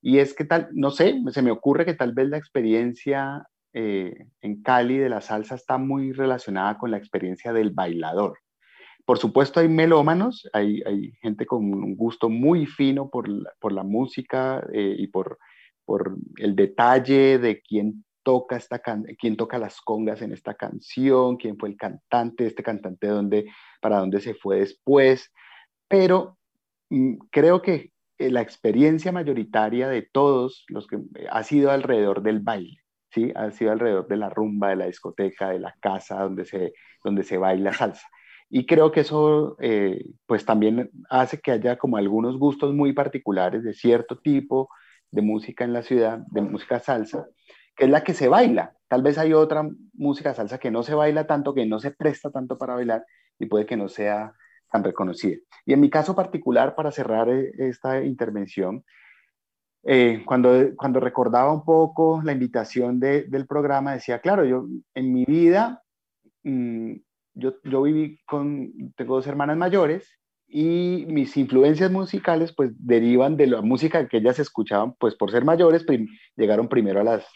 Y 0.00 0.18
es 0.18 0.34
que 0.34 0.44
tal, 0.44 0.68
no 0.72 0.90
sé, 0.90 1.20
se 1.30 1.42
me 1.42 1.50
ocurre 1.50 1.84
que 1.84 1.94
tal 1.94 2.12
vez 2.12 2.28
la 2.28 2.38
experiencia 2.38 3.46
eh, 3.72 4.26
en 4.40 4.62
Cali 4.62 4.98
de 4.98 5.08
la 5.08 5.20
salsa 5.20 5.56
está 5.56 5.76
muy 5.76 6.12
relacionada 6.12 6.78
con 6.78 6.90
la 6.90 6.98
experiencia 6.98 7.52
del 7.52 7.70
bailador. 7.70 8.38
Por 9.08 9.16
supuesto 9.16 9.60
hay 9.60 9.70
melómanos, 9.70 10.46
hay, 10.52 10.82
hay 10.84 11.12
gente 11.22 11.46
con 11.46 11.64
un 11.64 11.96
gusto 11.96 12.28
muy 12.28 12.66
fino 12.66 13.08
por 13.08 13.26
la, 13.26 13.82
música 13.82 14.62
eh, 14.70 14.96
y 14.98 15.06
por, 15.06 15.38
por 15.86 16.18
el 16.36 16.54
detalle 16.54 17.38
de 17.38 17.62
quién 17.62 18.04
toca, 18.22 18.56
esta 18.56 18.82
quién 19.18 19.38
toca 19.38 19.56
las 19.56 19.80
congas 19.80 20.20
en 20.20 20.32
esta 20.32 20.52
canción, 20.52 21.38
quién 21.38 21.56
fue 21.56 21.70
el 21.70 21.78
cantante, 21.78 22.44
este 22.44 22.62
cantante 22.62 23.06
dónde, 23.06 23.46
para 23.80 23.96
dónde 23.96 24.20
se 24.20 24.34
fue 24.34 24.58
después. 24.58 25.32
Pero 25.88 26.36
mm, 26.90 27.14
creo 27.30 27.62
que 27.62 27.92
eh, 28.18 28.30
la 28.30 28.42
experiencia 28.42 29.10
mayoritaria 29.10 29.88
de 29.88 30.02
todos 30.02 30.66
los 30.68 30.86
que 30.86 30.96
eh, 30.96 31.26
ha 31.30 31.44
sido 31.44 31.70
alrededor 31.70 32.20
del 32.20 32.40
baile, 32.40 32.82
¿sí? 33.10 33.32
Ha 33.34 33.52
sido 33.52 33.72
alrededor 33.72 34.06
de 34.06 34.18
la 34.18 34.28
rumba, 34.28 34.68
de 34.68 34.76
la 34.76 34.86
discoteca, 34.86 35.48
de 35.48 35.60
la 35.60 35.74
casa 35.80 36.20
donde 36.20 36.44
se, 36.44 36.74
donde 37.02 37.22
se 37.22 37.38
baila 37.38 37.72
salsa. 37.72 38.06
Y 38.50 38.66
creo 38.66 38.92
que 38.92 39.00
eso 39.00 39.56
eh, 39.60 40.04
pues 40.26 40.44
también 40.44 40.90
hace 41.10 41.40
que 41.40 41.52
haya 41.52 41.76
como 41.76 41.96
algunos 41.96 42.38
gustos 42.38 42.74
muy 42.74 42.92
particulares 42.92 43.62
de 43.62 43.74
cierto 43.74 44.18
tipo 44.18 44.70
de 45.10 45.22
música 45.22 45.64
en 45.64 45.72
la 45.72 45.82
ciudad, 45.82 46.20
de 46.30 46.40
música 46.40 46.80
salsa, 46.80 47.26
que 47.76 47.84
es 47.84 47.90
la 47.90 48.04
que 48.04 48.14
se 48.14 48.28
baila. 48.28 48.74
Tal 48.88 49.02
vez 49.02 49.18
hay 49.18 49.34
otra 49.34 49.68
música 49.92 50.34
salsa 50.34 50.58
que 50.58 50.70
no 50.70 50.82
se 50.82 50.94
baila 50.94 51.26
tanto, 51.26 51.54
que 51.54 51.66
no 51.66 51.78
se 51.78 51.90
presta 51.90 52.30
tanto 52.30 52.56
para 52.56 52.74
bailar 52.74 53.04
y 53.38 53.46
puede 53.46 53.66
que 53.66 53.76
no 53.76 53.88
sea 53.88 54.32
tan 54.70 54.84
reconocida. 54.84 55.38
Y 55.66 55.72
en 55.72 55.80
mi 55.80 55.90
caso 55.90 56.14
particular, 56.14 56.74
para 56.74 56.90
cerrar 56.90 57.28
eh, 57.28 57.52
esta 57.58 58.02
intervención, 58.02 58.84
eh, 59.84 60.22
cuando, 60.26 60.74
cuando 60.76 61.00
recordaba 61.00 61.52
un 61.52 61.64
poco 61.64 62.20
la 62.22 62.32
invitación 62.32 62.98
del 62.98 63.46
programa, 63.46 63.94
decía, 63.94 64.20
claro, 64.20 64.44
yo 64.44 64.66
en 64.94 65.12
mi 65.12 65.24
vida, 65.24 65.82
mm, 66.42 66.94
yo, 67.38 67.54
yo 67.64 67.82
viví 67.82 68.18
con, 68.26 68.92
tengo 68.96 69.16
dos 69.16 69.26
hermanas 69.26 69.56
mayores 69.56 70.18
y 70.48 71.04
mis 71.08 71.36
influencias 71.36 71.90
musicales 71.90 72.54
pues 72.56 72.72
derivan 72.78 73.36
de 73.36 73.46
la 73.46 73.60
música 73.60 74.08
que 74.08 74.16
ellas 74.16 74.38
escuchaban 74.38 74.94
pues 74.98 75.14
por 75.14 75.30
ser 75.30 75.44
mayores, 75.44 75.84
llegaron 76.36 76.68
primero 76.68 77.00
a 77.00 77.04
las, 77.04 77.26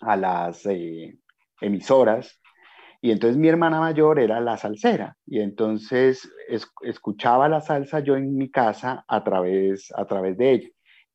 a 0.00 0.16
las 0.16 0.66
eh, 0.66 1.16
emisoras. 1.60 2.40
Y 3.00 3.10
entonces 3.10 3.36
mi 3.36 3.48
hermana 3.48 3.80
mayor 3.80 4.18
era 4.18 4.40
la 4.40 4.56
salsera. 4.56 5.16
Y 5.26 5.40
entonces 5.40 6.30
escuchaba 6.82 7.48
la 7.48 7.60
salsa 7.60 8.00
yo 8.00 8.16
en 8.16 8.34
mi 8.34 8.50
casa 8.50 9.04
a 9.06 9.22
través, 9.22 9.92
a 9.94 10.06
través 10.06 10.36
de 10.38 10.52
ella. 10.52 10.68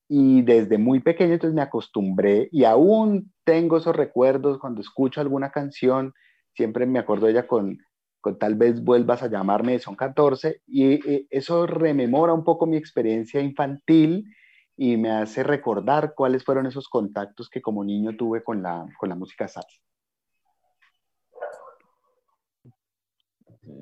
Y 0.07 0.41
desde 0.43 0.77
muy 0.77 1.01
pequeño 1.01 1.33
entonces 1.33 1.55
me 1.55 1.61
acostumbré 1.61 2.47
y 2.51 2.63
aún 2.63 3.31
tengo 3.43 3.77
esos 3.77 3.95
recuerdos 3.95 4.57
cuando 4.59 4.81
escucho 4.81 5.21
alguna 5.21 5.51
canción, 5.51 6.13
siempre 6.55 6.85
me 6.85 6.99
acuerdo 6.99 7.25
de 7.25 7.33
ella 7.33 7.47
con, 7.47 7.77
con 8.21 8.37
tal 8.37 8.55
vez 8.55 8.83
vuelvas 8.83 9.23
a 9.23 9.29
llamarme, 9.29 9.79
son 9.79 9.95
14, 9.95 10.61
y, 10.67 11.27
eso 11.29 11.65
rememora 11.67 12.33
un 12.33 12.43
poco 12.43 12.65
mi 12.65 12.77
experiencia 12.77 13.41
infantil 13.41 14.25
y 14.77 14.97
me 14.97 15.11
hace 15.11 15.43
recordar 15.43 16.13
cuáles 16.15 16.43
fueron 16.43 16.65
esos 16.65 16.87
contactos 16.87 17.49
que 17.49 17.61
como 17.61 17.83
niño 17.83 18.15
tuve 18.15 18.43
con 18.43 18.61
la, 18.63 18.85
con 18.97 19.09
la 19.09 19.15
música 19.15 19.47
salsa. 19.47 19.79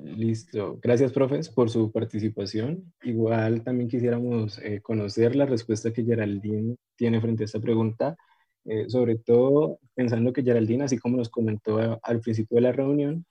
Listo. 0.04 0.78
Gracias, 0.82 1.12
profes, 1.12 1.48
por 1.48 1.70
su 1.70 1.90
participación. 1.90 2.92
Igual 3.02 3.62
también 3.62 3.88
quisiéramos 3.88 4.58
eh, 4.58 4.80
conocer 4.82 5.36
la 5.36 5.46
respuesta 5.46 5.92
que 5.92 6.04
Geraldine 6.04 6.76
tiene 6.96 7.20
frente 7.20 7.44
a 7.44 7.46
esta 7.46 7.60
pregunta, 7.60 8.16
eh, 8.64 8.88
sobre 8.88 9.16
todo 9.16 9.78
pensando 9.94 10.32
que 10.32 10.42
Geraldine, 10.42 10.84
así 10.84 10.98
como 10.98 11.16
nos 11.16 11.28
comentó 11.30 11.98
al 12.02 12.20
principio 12.20 12.56
de 12.56 12.62
la 12.62 12.72
reunión, 12.72 13.24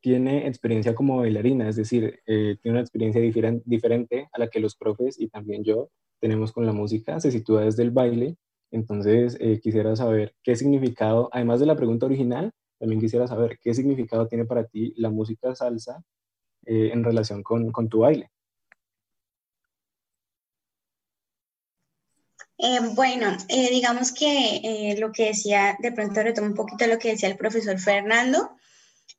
tiene 0.00 0.46
experiencia 0.46 0.94
como 0.94 1.18
bailarina, 1.18 1.68
es 1.68 1.76
decir, 1.76 2.20
eh, 2.26 2.56
tiene 2.62 2.76
una 2.76 2.80
experiencia 2.80 3.20
diferente 3.64 4.28
a 4.32 4.38
la 4.38 4.48
que 4.48 4.60
los 4.60 4.76
profes 4.76 5.20
y 5.20 5.28
también 5.28 5.64
yo 5.64 5.90
tenemos 6.20 6.52
con 6.52 6.66
la 6.66 6.72
música, 6.72 7.20
se 7.20 7.30
sitúa 7.30 7.64
desde 7.64 7.82
el 7.82 7.90
baile. 7.90 8.36
Entonces, 8.72 9.36
quisiera 9.62 9.96
saber 9.96 10.34
qué 10.44 10.54
significado, 10.54 11.28
además 11.32 11.58
de 11.58 11.66
la 11.66 11.74
pregunta 11.76 12.06
original, 12.06 12.52
también 12.80 13.00
quisiera 13.00 13.26
saber 13.26 13.58
qué 13.60 13.74
significado 13.74 14.26
tiene 14.26 14.46
para 14.46 14.64
ti 14.64 14.94
la 14.96 15.10
música 15.10 15.54
salsa 15.54 16.02
eh, 16.64 16.90
en 16.92 17.04
relación 17.04 17.42
con, 17.42 17.70
con, 17.72 17.90
tu 17.90 18.00
baile. 18.00 18.30
Eh, 22.56 22.80
bueno, 22.94 23.36
eh, 23.48 23.70
digamos 23.70 24.12
que 24.12 24.96
lo 24.98 25.12
que 25.12 25.26
decía, 25.26 25.76
de 25.78 25.92
pronto 25.92 26.22
retomo 26.22 26.48
un 26.48 26.54
poquito 26.54 26.86
lo 26.86 26.98
que 26.98 27.10
decía 27.10 27.28
el 27.28 27.36
profesor 27.36 27.78
Fernando, 27.78 28.50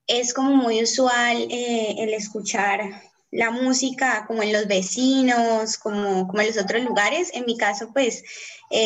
es 0.07 0.33
como 0.33 0.55
muy 0.55 0.83
usual 0.83 1.47
el 1.49 2.13
escuchar 2.13 3.01
la 3.31 3.49
música 3.51 4.25
como 4.27 4.43
en 4.43 4.51
los 4.51 4.67
vecinos, 4.67 5.77
como, 5.77 6.27
como 6.27 6.41
en 6.41 6.47
los 6.47 6.57
otros 6.57 6.83
lugares. 6.83 7.31
En 7.33 7.45
mi 7.45 7.57
caso, 7.57 7.91
pues 7.93 8.23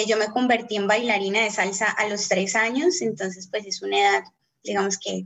yo 0.08 0.18
me 0.18 0.28
convertí 0.28 0.76
en 0.76 0.88
bailarina 0.88 1.42
de 1.42 1.52
salsa 1.52 1.90
a 1.90 2.08
los 2.08 2.28
tres 2.28 2.56
años, 2.56 3.02
entonces 3.02 3.48
pues 3.52 3.66
es 3.66 3.82
una 3.82 4.00
edad 4.00 4.24
digamos 4.66 4.98
que, 4.98 5.26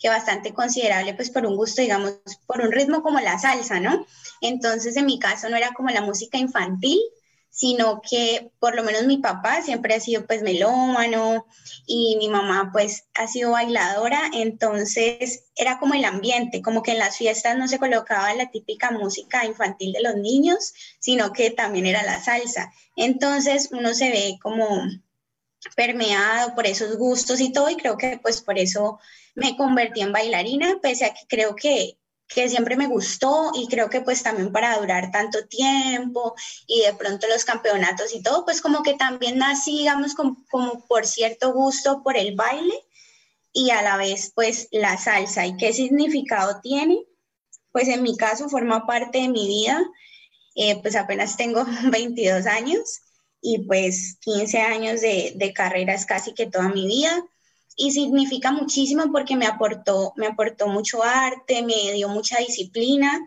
que 0.00 0.08
bastante 0.08 0.52
considerable, 0.52 1.14
pues 1.14 1.30
por 1.30 1.46
un 1.46 1.56
gusto, 1.56 1.82
digamos, 1.82 2.18
por 2.46 2.60
un 2.60 2.72
ritmo 2.72 3.02
como 3.02 3.20
la 3.20 3.38
salsa, 3.38 3.78
¿no? 3.78 4.04
Entonces, 4.40 4.96
en 4.96 5.06
mi 5.06 5.18
caso 5.18 5.48
no 5.48 5.56
era 5.56 5.72
como 5.72 5.90
la 5.90 6.00
música 6.00 6.38
infantil, 6.38 6.98
sino 7.52 8.00
que 8.00 8.50
por 8.58 8.74
lo 8.74 8.82
menos 8.82 9.04
mi 9.04 9.18
papá 9.18 9.60
siempre 9.60 9.94
ha 9.94 10.00
sido 10.00 10.26
pues 10.26 10.42
melómano 10.42 11.46
y 11.86 12.16
mi 12.16 12.30
mamá 12.30 12.70
pues 12.72 13.04
ha 13.14 13.28
sido 13.28 13.50
bailadora, 13.50 14.22
entonces 14.32 15.44
era 15.54 15.78
como 15.78 15.92
el 15.92 16.06
ambiente, 16.06 16.62
como 16.62 16.82
que 16.82 16.92
en 16.92 16.98
las 16.98 17.18
fiestas 17.18 17.58
no 17.58 17.68
se 17.68 17.78
colocaba 17.78 18.34
la 18.34 18.50
típica 18.50 18.90
música 18.90 19.44
infantil 19.44 19.92
de 19.92 20.00
los 20.00 20.16
niños, 20.16 20.72
sino 20.98 21.34
que 21.34 21.50
también 21.50 21.84
era 21.84 22.02
la 22.02 22.24
salsa. 22.24 22.72
Entonces 22.96 23.68
uno 23.70 23.92
se 23.92 24.08
ve 24.08 24.38
como 24.42 24.84
permeado 25.76 26.54
por 26.54 26.66
esos 26.66 26.96
gustos 26.96 27.38
y 27.40 27.52
todo, 27.52 27.68
y 27.68 27.76
creo 27.76 27.98
que 27.98 28.18
pues 28.22 28.40
por 28.40 28.58
eso 28.58 28.98
me 29.34 29.58
convertí 29.58 30.00
en 30.00 30.12
bailarina, 30.12 30.78
pese 30.80 31.04
a 31.04 31.12
que 31.12 31.26
creo 31.28 31.54
que, 31.54 31.98
que 32.34 32.48
siempre 32.48 32.76
me 32.76 32.86
gustó 32.86 33.50
y 33.54 33.68
creo 33.68 33.90
que 33.90 34.00
pues 34.00 34.22
también 34.22 34.52
para 34.52 34.76
durar 34.78 35.10
tanto 35.10 35.46
tiempo 35.46 36.34
y 36.66 36.82
de 36.82 36.94
pronto 36.94 37.26
los 37.28 37.44
campeonatos 37.44 38.14
y 38.14 38.22
todo, 38.22 38.44
pues 38.44 38.60
como 38.60 38.82
que 38.82 38.94
también 38.94 39.38
nací, 39.38 39.78
digamos, 39.78 40.14
como, 40.14 40.44
como 40.50 40.86
por 40.86 41.06
cierto 41.06 41.52
gusto 41.52 42.02
por 42.02 42.16
el 42.16 42.34
baile 42.34 42.74
y 43.52 43.70
a 43.70 43.82
la 43.82 43.96
vez 43.96 44.32
pues 44.34 44.68
la 44.70 44.96
salsa. 44.98 45.46
¿Y 45.46 45.56
qué 45.56 45.72
significado 45.72 46.60
tiene? 46.60 47.04
Pues 47.70 47.88
en 47.88 48.02
mi 48.02 48.16
caso 48.16 48.48
forma 48.48 48.86
parte 48.86 49.18
de 49.18 49.28
mi 49.28 49.46
vida, 49.46 49.82
eh, 50.54 50.80
pues 50.80 50.96
apenas 50.96 51.36
tengo 51.36 51.64
22 51.90 52.46
años 52.46 53.00
y 53.40 53.58
pues 53.60 54.18
15 54.20 54.60
años 54.60 55.00
de, 55.00 55.32
de 55.36 55.52
carrera 55.52 55.94
es 55.94 56.06
casi 56.06 56.32
que 56.32 56.46
toda 56.46 56.68
mi 56.68 56.86
vida 56.86 57.24
y 57.76 57.92
significa 57.92 58.52
muchísimo 58.52 59.04
porque 59.12 59.36
me 59.36 59.46
aportó, 59.46 60.12
me 60.16 60.26
aportó 60.26 60.68
mucho 60.68 61.02
arte, 61.02 61.62
me 61.62 61.92
dio 61.92 62.08
mucha 62.08 62.38
disciplina 62.38 63.20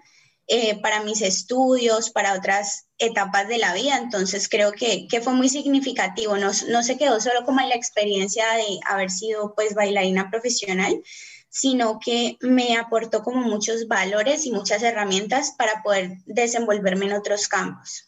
eh, 0.47 0.79
para 0.79 1.01
mis 1.01 1.21
estudios, 1.21 2.11
para 2.11 2.33
otras 2.33 2.87
etapas 2.97 3.47
de 3.47 3.57
la 3.57 3.73
vida. 3.73 3.97
Entonces 3.97 4.47
creo 4.47 4.71
que, 4.71 5.07
que 5.07 5.21
fue 5.21 5.33
muy 5.33 5.49
significativo. 5.49 6.37
No, 6.37 6.51
no, 6.69 6.83
se 6.83 6.97
quedó 6.97 7.19
solo 7.19 7.45
como 7.45 7.61
en 7.61 7.69
la 7.69 7.75
experiencia 7.75 8.45
de 8.53 8.79
haber 8.85 9.09
sido 9.09 9.53
pues 9.55 9.73
bailarina 9.73 10.29
profesional, 10.29 11.01
sino 11.49 11.99
que 11.99 12.37
me 12.41 12.77
aportó 12.77 13.23
como 13.23 13.41
muchos 13.41 13.87
valores 13.87 14.45
y 14.45 14.51
muchas 14.51 14.83
herramientas 14.83 15.55
para 15.57 15.81
poder 15.81 16.17
desenvolverme 16.25 17.05
en 17.05 17.13
otros 17.13 17.47
campos. 17.47 18.05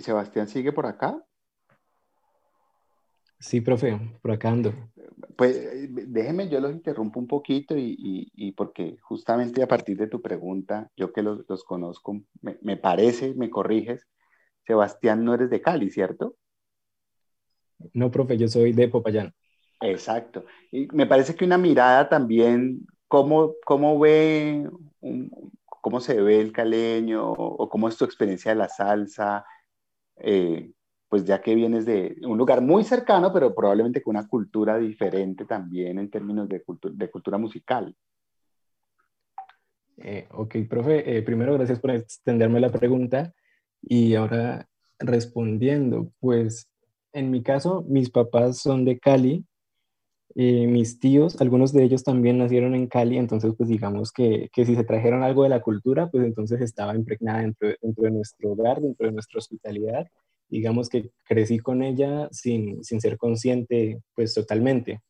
Sebastián 0.00 0.48
sigue 0.48 0.72
por 0.72 0.86
acá. 0.86 1.22
Sí, 3.42 3.60
profe, 3.60 3.98
por 4.22 4.30
acá 4.30 4.50
ando. 4.50 4.72
Pues 5.36 5.68
déjeme, 5.90 6.48
yo 6.48 6.60
los 6.60 6.70
interrumpo 6.70 7.18
un 7.18 7.26
poquito 7.26 7.74
y, 7.76 8.52
porque 8.56 8.96
justamente 9.02 9.64
a 9.64 9.66
partir 9.66 9.96
de 9.98 10.06
tu 10.06 10.22
pregunta, 10.22 10.88
yo 10.96 11.12
que 11.12 11.22
los, 11.22 11.64
conozco, 11.64 12.22
me, 12.40 12.76
parece, 12.76 13.34
me 13.34 13.50
corriges, 13.50 14.06
Sebastián 14.64 15.24
no 15.24 15.34
eres 15.34 15.50
de 15.50 15.60
Cali, 15.60 15.90
¿cierto? 15.90 16.36
No, 17.94 18.12
profe, 18.12 18.38
yo 18.38 18.46
soy 18.46 18.72
de 18.72 18.86
Popayán. 18.86 19.34
Exacto. 19.80 20.44
Y 20.70 20.86
me 20.92 21.06
parece 21.06 21.34
que 21.34 21.44
una 21.44 21.58
mirada 21.58 22.08
también, 22.08 22.86
cómo, 23.08 23.54
cómo 23.64 23.98
ve, 23.98 24.70
cómo 25.66 25.98
se 25.98 26.22
ve 26.22 26.40
el 26.40 26.52
caleño 26.52 27.28
o 27.28 27.68
cómo 27.68 27.88
es 27.88 27.96
tu 27.96 28.04
experiencia 28.04 28.52
de 28.52 28.58
la 28.58 28.68
salsa, 28.68 29.44
eh, 30.22 30.72
pues 31.08 31.24
ya 31.24 31.42
que 31.42 31.54
vienes 31.54 31.84
de 31.84 32.16
un 32.22 32.38
lugar 32.38 32.62
muy 32.62 32.84
cercano, 32.84 33.32
pero 33.32 33.54
probablemente 33.54 34.02
con 34.02 34.16
una 34.16 34.26
cultura 34.26 34.78
diferente 34.78 35.44
también 35.44 35.98
en 35.98 36.10
términos 36.10 36.48
de, 36.48 36.62
de 36.92 37.10
cultura 37.10 37.36
musical. 37.36 37.94
Eh, 39.98 40.26
ok, 40.30 40.56
profe, 40.68 41.16
eh, 41.16 41.22
primero 41.22 41.54
gracias 41.54 41.78
por 41.78 41.90
extenderme 41.90 42.60
la 42.60 42.70
pregunta 42.70 43.34
y 43.82 44.14
ahora 44.14 44.66
respondiendo, 44.98 46.12
pues 46.18 46.70
en 47.12 47.30
mi 47.30 47.42
caso, 47.42 47.84
mis 47.86 48.08
papás 48.08 48.58
son 48.58 48.84
de 48.84 48.98
Cali, 48.98 49.44
mis 50.34 50.98
tíos, 50.98 51.40
algunos 51.40 51.72
de 51.72 51.84
ellos 51.84 52.04
también 52.04 52.38
nacieron 52.38 52.74
en 52.74 52.86
Cali, 52.86 53.18
entonces 53.18 53.52
pues 53.56 53.68
digamos 53.68 54.12
que, 54.12 54.48
que, 54.52 54.64
si 54.64 54.74
se 54.74 54.84
trajeron 54.84 55.22
algo 55.22 55.42
de 55.42 55.50
la 55.50 55.60
cultura, 55.60 56.08
pues 56.10 56.24
entonces 56.24 56.60
estaba 56.60 56.94
impregnada 56.94 57.40
dentro, 57.40 57.68
dentro, 57.82 58.04
de 58.04 58.10
nuestro 58.12 58.52
hogar, 58.52 58.80
dentro 58.80 59.06
de 59.06 59.12
nuestra 59.12 59.38
hospitalidad. 59.38 60.06
Digamos 60.48 60.88
que 60.88 61.10
crecí 61.24 61.58
con 61.58 61.82
ella 61.82 62.28
sin, 62.30 62.82
sin 62.84 63.00
ser 63.00 63.18
consciente 63.18 64.00
pues 64.14 64.34
totalmente. 64.34 65.00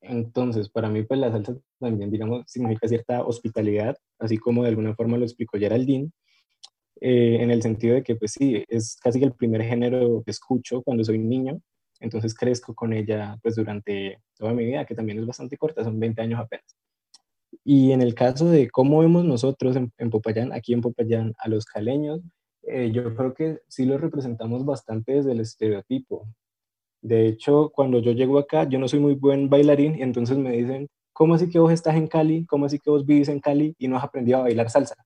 Entonces, 0.00 0.68
para 0.68 0.88
mí 0.88 1.02
pues 1.04 1.20
la 1.20 1.30
salsa 1.30 1.56
también, 1.78 2.10
digamos, 2.10 2.44
significa 2.46 2.88
cierta 2.88 3.22
hospitalidad, 3.22 3.96
así 4.18 4.38
como 4.38 4.62
de 4.62 4.70
alguna 4.70 4.94
forma 4.94 5.18
lo 5.18 5.24
explicó 5.24 5.58
Geraldine, 5.58 6.10
eh, 7.00 7.38
en 7.40 7.50
el 7.50 7.62
sentido 7.62 7.94
de 7.94 8.02
que 8.02 8.16
pues 8.16 8.32
sí, 8.32 8.64
es 8.68 8.96
casi 8.96 9.22
el 9.22 9.32
primer 9.32 9.62
género 9.62 10.22
que 10.24 10.30
escucho 10.30 10.82
cuando 10.82 11.04
soy 11.04 11.18
niño, 11.18 11.60
entonces 12.00 12.34
crezco 12.34 12.74
con 12.74 12.92
ella 12.92 13.38
pues 13.42 13.54
durante 13.54 14.20
toda 14.36 14.52
mi 14.52 14.64
vida, 14.64 14.84
que 14.86 14.94
también 14.94 15.18
es 15.18 15.26
bastante 15.26 15.56
corta, 15.56 15.84
son 15.84 16.00
20 16.00 16.22
años 16.22 16.40
apenas. 16.40 16.76
Y 17.64 17.92
en 17.92 18.02
el 18.02 18.14
caso 18.14 18.48
de 18.48 18.70
cómo 18.70 19.00
vemos 19.00 19.24
nosotros 19.24 19.76
en, 19.76 20.10
Popayán, 20.10 20.52
aquí 20.52 20.72
en 20.72 20.80
Popayán, 20.80 21.34
a 21.38 21.48
los 21.48 21.64
caleños, 21.66 22.20
eh, 22.62 22.90
yo 22.92 23.14
creo 23.14 23.34
que 23.34 23.60
sí 23.68 23.84
los 23.84 24.00
representamos 24.00 24.64
bastante 24.64 25.12
desde 25.12 25.32
el 25.32 25.40
estereotipo. 25.40 26.26
De 27.02 27.26
hecho, 27.26 27.70
cuando 27.74 27.98
yo 28.00 28.12
llego 28.12 28.38
acá, 28.38 28.68
yo 28.68 28.78
no 28.78 28.88
soy 28.88 29.00
muy 29.00 29.14
buen 29.14 29.48
bailarín 29.50 29.96
y 29.96 30.02
entonces 30.02 30.38
me 30.38 30.52
dicen, 30.52 30.88
¿cómo 31.12 31.34
así 31.34 31.50
que 31.50 31.58
vos 31.58 31.72
estás 31.72 31.96
en 31.96 32.08
Cali? 32.08 32.46
¿Cómo 32.46 32.66
así 32.66 32.78
que 32.78 32.90
vos 32.90 33.06
vivís 33.06 33.28
en 33.28 33.40
Cali 33.40 33.74
y 33.78 33.88
no 33.88 33.96
has 33.96 34.04
aprendido 34.04 34.38
a 34.38 34.42
bailar 34.42 34.70
salsa? 34.70 34.96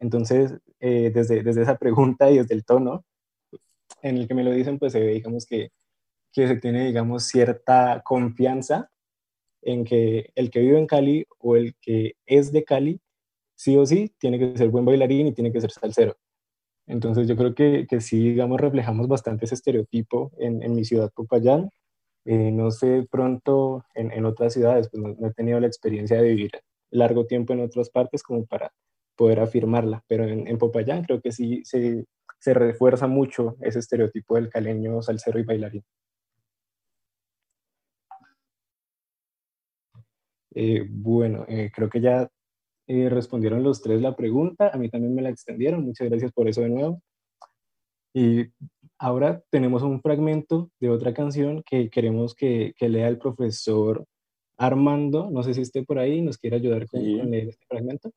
Entonces, 0.00 0.54
eh, 0.80 1.10
desde, 1.14 1.42
desde 1.42 1.62
esa 1.62 1.78
pregunta 1.78 2.30
y 2.30 2.38
desde 2.38 2.54
el 2.54 2.64
tono 2.64 3.04
en 4.02 4.18
el 4.18 4.28
que 4.28 4.34
me 4.34 4.44
lo 4.44 4.50
dicen, 4.50 4.78
pues 4.78 4.92
se 4.92 5.00
ve, 5.00 5.12
digamos 5.12 5.46
que 5.46 5.70
que 6.32 6.48
se 6.48 6.56
tiene, 6.56 6.86
digamos, 6.86 7.24
cierta 7.24 8.02
confianza 8.04 8.90
en 9.62 9.84
que 9.84 10.30
el 10.34 10.50
que 10.50 10.60
vive 10.60 10.78
en 10.78 10.86
Cali 10.86 11.26
o 11.38 11.56
el 11.56 11.74
que 11.80 12.14
es 12.26 12.52
de 12.52 12.64
Cali, 12.64 13.00
sí 13.54 13.76
o 13.76 13.86
sí, 13.86 14.14
tiene 14.18 14.38
que 14.38 14.56
ser 14.56 14.70
buen 14.70 14.84
bailarín 14.84 15.28
y 15.28 15.32
tiene 15.32 15.52
que 15.52 15.60
ser 15.60 15.70
salsero. 15.70 16.16
Entonces 16.86 17.28
yo 17.28 17.36
creo 17.36 17.54
que, 17.54 17.86
que 17.88 18.00
sí, 18.00 18.30
digamos, 18.30 18.60
reflejamos 18.60 19.08
bastante 19.08 19.44
ese 19.44 19.54
estereotipo 19.54 20.32
en, 20.38 20.62
en 20.62 20.74
mi 20.74 20.84
ciudad, 20.84 21.10
Popayán. 21.14 21.70
Eh, 22.24 22.52
no 22.52 22.70
sé, 22.70 23.06
pronto 23.10 23.84
en, 23.94 24.12
en 24.12 24.24
otras 24.26 24.52
ciudades, 24.54 24.88
pues 24.90 25.02
no, 25.02 25.26
he 25.26 25.32
tenido 25.32 25.58
la 25.60 25.66
experiencia 25.66 26.20
de 26.20 26.28
vivir 26.28 26.52
largo 26.90 27.26
tiempo 27.26 27.52
en 27.52 27.60
otras 27.60 27.90
partes 27.90 28.22
como 28.22 28.46
para 28.46 28.72
poder 29.16 29.40
afirmarla, 29.40 30.04
pero 30.06 30.24
en, 30.24 30.46
en 30.46 30.58
Popayán 30.58 31.02
creo 31.04 31.20
que 31.20 31.32
sí 31.32 31.62
se, 31.64 32.06
se 32.38 32.54
refuerza 32.54 33.06
mucho 33.08 33.56
ese 33.60 33.80
estereotipo 33.80 34.36
del 34.36 34.50
caleño 34.50 35.02
salsero 35.02 35.38
y 35.40 35.44
bailarín. 35.44 35.84
Eh, 40.54 40.86
bueno, 40.88 41.44
eh, 41.48 41.70
creo 41.74 41.88
que 41.88 42.00
ya 42.00 42.28
Eh, 42.88 43.08
respondieron 43.08 43.62
los 43.62 43.80
tres 43.80 44.02
la 44.02 44.16
pregunta, 44.16 44.68
a 44.74 44.76
mí 44.76 44.90
también 44.90 45.14
me 45.14 45.22
la 45.22 45.28
extendieron, 45.30 45.84
muchas 45.84 46.10
gracias 46.10 46.32
por 46.32 46.48
eso 46.48 46.62
de 46.62 46.68
nuevo. 46.68 47.00
Y 48.12 48.46
ahora 48.98 49.40
tenemos 49.50 49.82
un 49.82 50.00
fragmento 50.02 50.68
de 50.80 50.90
otra 50.90 51.14
canción 51.14 51.62
que 51.62 51.88
queremos 51.88 52.34
que, 52.34 52.74
que 52.76 52.88
lea 52.88 53.06
el 53.06 53.18
profesor 53.18 54.04
Armando, 54.58 55.30
no 55.30 55.44
sé 55.44 55.54
si 55.54 55.60
esté 55.62 55.84
por 55.84 55.98
ahí, 56.00 56.20
nos 56.22 56.38
quiere 56.38 56.56
ayudar 56.56 56.86
con, 56.88 57.00
Sí. 57.00 57.18
con 57.18 57.30
leer 57.30 57.48
este 57.50 57.64
fragmento. 57.66 58.10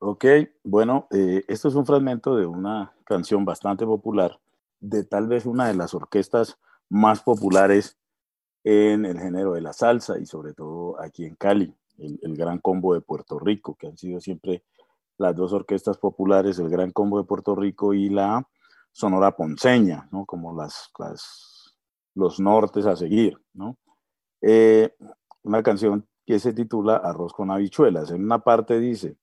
Ok, 0.00 0.24
bueno, 0.64 1.06
esto 1.46 1.68
es 1.68 1.74
un 1.76 1.86
fragmento 1.86 2.36
de 2.36 2.46
una 2.46 2.92
canción 3.04 3.44
bastante 3.44 3.86
popular, 3.86 4.38
de 4.80 5.04
tal 5.04 5.28
vez 5.28 5.46
una 5.46 5.68
de 5.68 5.74
las 5.74 5.94
orquestas 5.94 6.58
más 6.88 7.22
populares 7.22 7.96
en 8.64 9.04
el 9.04 9.18
género 9.18 9.52
de 9.52 9.60
la 9.60 9.72
salsa 9.72 10.18
y 10.18 10.26
sobre 10.26 10.52
todo 10.52 11.00
aquí 11.00 11.24
en 11.24 11.36
Cali, 11.36 11.74
el, 11.98 12.18
el 12.22 12.36
Gran 12.36 12.58
Combo 12.58 12.94
de 12.94 13.00
Puerto 13.00 13.38
Rico, 13.38 13.76
que 13.76 13.86
han 13.86 13.96
sido 13.96 14.20
siempre 14.20 14.64
las 15.18 15.34
dos 15.34 15.52
orquestas 15.52 15.98
populares, 15.98 16.58
el 16.58 16.70
Gran 16.70 16.92
Combo 16.92 17.18
de 17.18 17.24
Puerto 17.24 17.54
Rico 17.54 17.92
y 17.92 18.08
la 18.08 18.48
Sonora 18.92 19.36
Ponceña, 19.36 20.08
¿no? 20.12 20.24
Como 20.24 20.56
las, 20.56 20.90
las, 20.98 21.76
los 22.14 22.40
nortes 22.40 22.86
a 22.86 22.96
seguir, 22.96 23.38
¿no? 23.52 23.76
Eh, 24.40 24.94
una 25.42 25.62
canción 25.62 26.06
que 26.24 26.38
se 26.38 26.52
titula 26.52 26.96
Arroz 26.96 27.32
con 27.32 27.50
habichuelas. 27.50 28.10
En 28.10 28.22
una 28.22 28.40
parte 28.40 28.78
dice, 28.78 29.16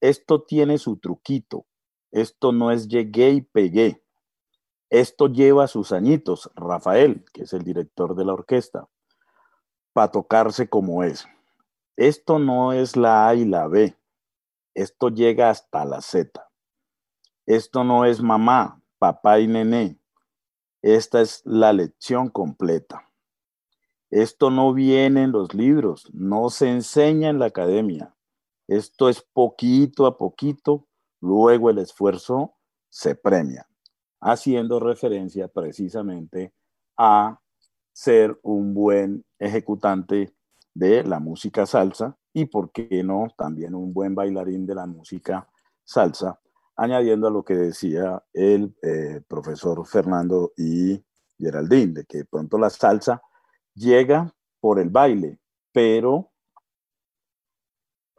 esto 0.00 0.42
tiene 0.42 0.78
su 0.78 0.98
truquito, 0.98 1.66
esto 2.10 2.52
no 2.52 2.70
es 2.70 2.88
llegué 2.88 3.30
y 3.30 3.40
pegué, 3.42 4.02
esto 4.90 5.26
lleva 5.28 5.66
sus 5.66 5.92
añitos, 5.92 6.50
Rafael, 6.54 7.24
que 7.32 7.42
es 7.42 7.52
el 7.52 7.62
director 7.62 8.14
de 8.14 8.24
la 8.24 8.34
orquesta, 8.34 8.88
para 9.92 10.10
tocarse 10.10 10.68
como 10.68 11.02
es. 11.02 11.26
Esto 11.96 12.38
no 12.38 12.72
es 12.72 12.96
la 12.96 13.28
A 13.28 13.34
y 13.34 13.44
la 13.44 13.68
B, 13.68 13.96
esto 14.74 15.08
llega 15.08 15.50
hasta 15.50 15.84
la 15.84 16.00
Z. 16.00 16.46
Esto 17.46 17.84
no 17.84 18.04
es 18.04 18.20
mamá, 18.20 18.82
papá 18.98 19.40
y 19.40 19.46
nené, 19.46 19.98
esta 20.82 21.20
es 21.20 21.42
la 21.44 21.72
lección 21.72 22.28
completa. 22.28 23.10
Esto 24.10 24.50
no 24.50 24.72
viene 24.72 25.24
en 25.24 25.32
los 25.32 25.52
libros, 25.54 26.08
no 26.12 26.48
se 26.50 26.70
enseña 26.70 27.28
en 27.28 27.38
la 27.38 27.46
academia. 27.46 28.14
Esto 28.68 29.08
es 29.08 29.20
poquito 29.20 30.06
a 30.06 30.16
poquito, 30.16 30.86
luego 31.20 31.70
el 31.70 31.78
esfuerzo 31.78 32.54
se 32.88 33.14
premia, 33.14 33.68
haciendo 34.20 34.80
referencia 34.80 35.48
precisamente 35.48 36.52
a 36.96 37.40
ser 37.92 38.38
un 38.42 38.74
buen 38.74 39.24
ejecutante 39.38 40.34
de 40.74 41.02
la 41.04 41.18
música 41.20 41.64
salsa 41.64 42.16
y, 42.32 42.46
por 42.46 42.70
qué 42.70 43.02
no, 43.02 43.28
también 43.36 43.74
un 43.74 43.94
buen 43.94 44.14
bailarín 44.14 44.66
de 44.66 44.74
la 44.74 44.86
música 44.86 45.48
salsa, 45.84 46.38
añadiendo 46.76 47.28
a 47.28 47.30
lo 47.30 47.42
que 47.42 47.54
decía 47.54 48.22
el 48.34 48.76
eh, 48.82 49.22
profesor 49.26 49.86
Fernando 49.86 50.52
y 50.56 51.02
Geraldine, 51.38 51.94
de 51.94 52.04
que 52.04 52.24
pronto 52.26 52.58
la 52.58 52.68
salsa 52.68 53.22
llega 53.74 54.34
por 54.60 54.78
el 54.78 54.90
baile, 54.90 55.38
pero 55.72 56.32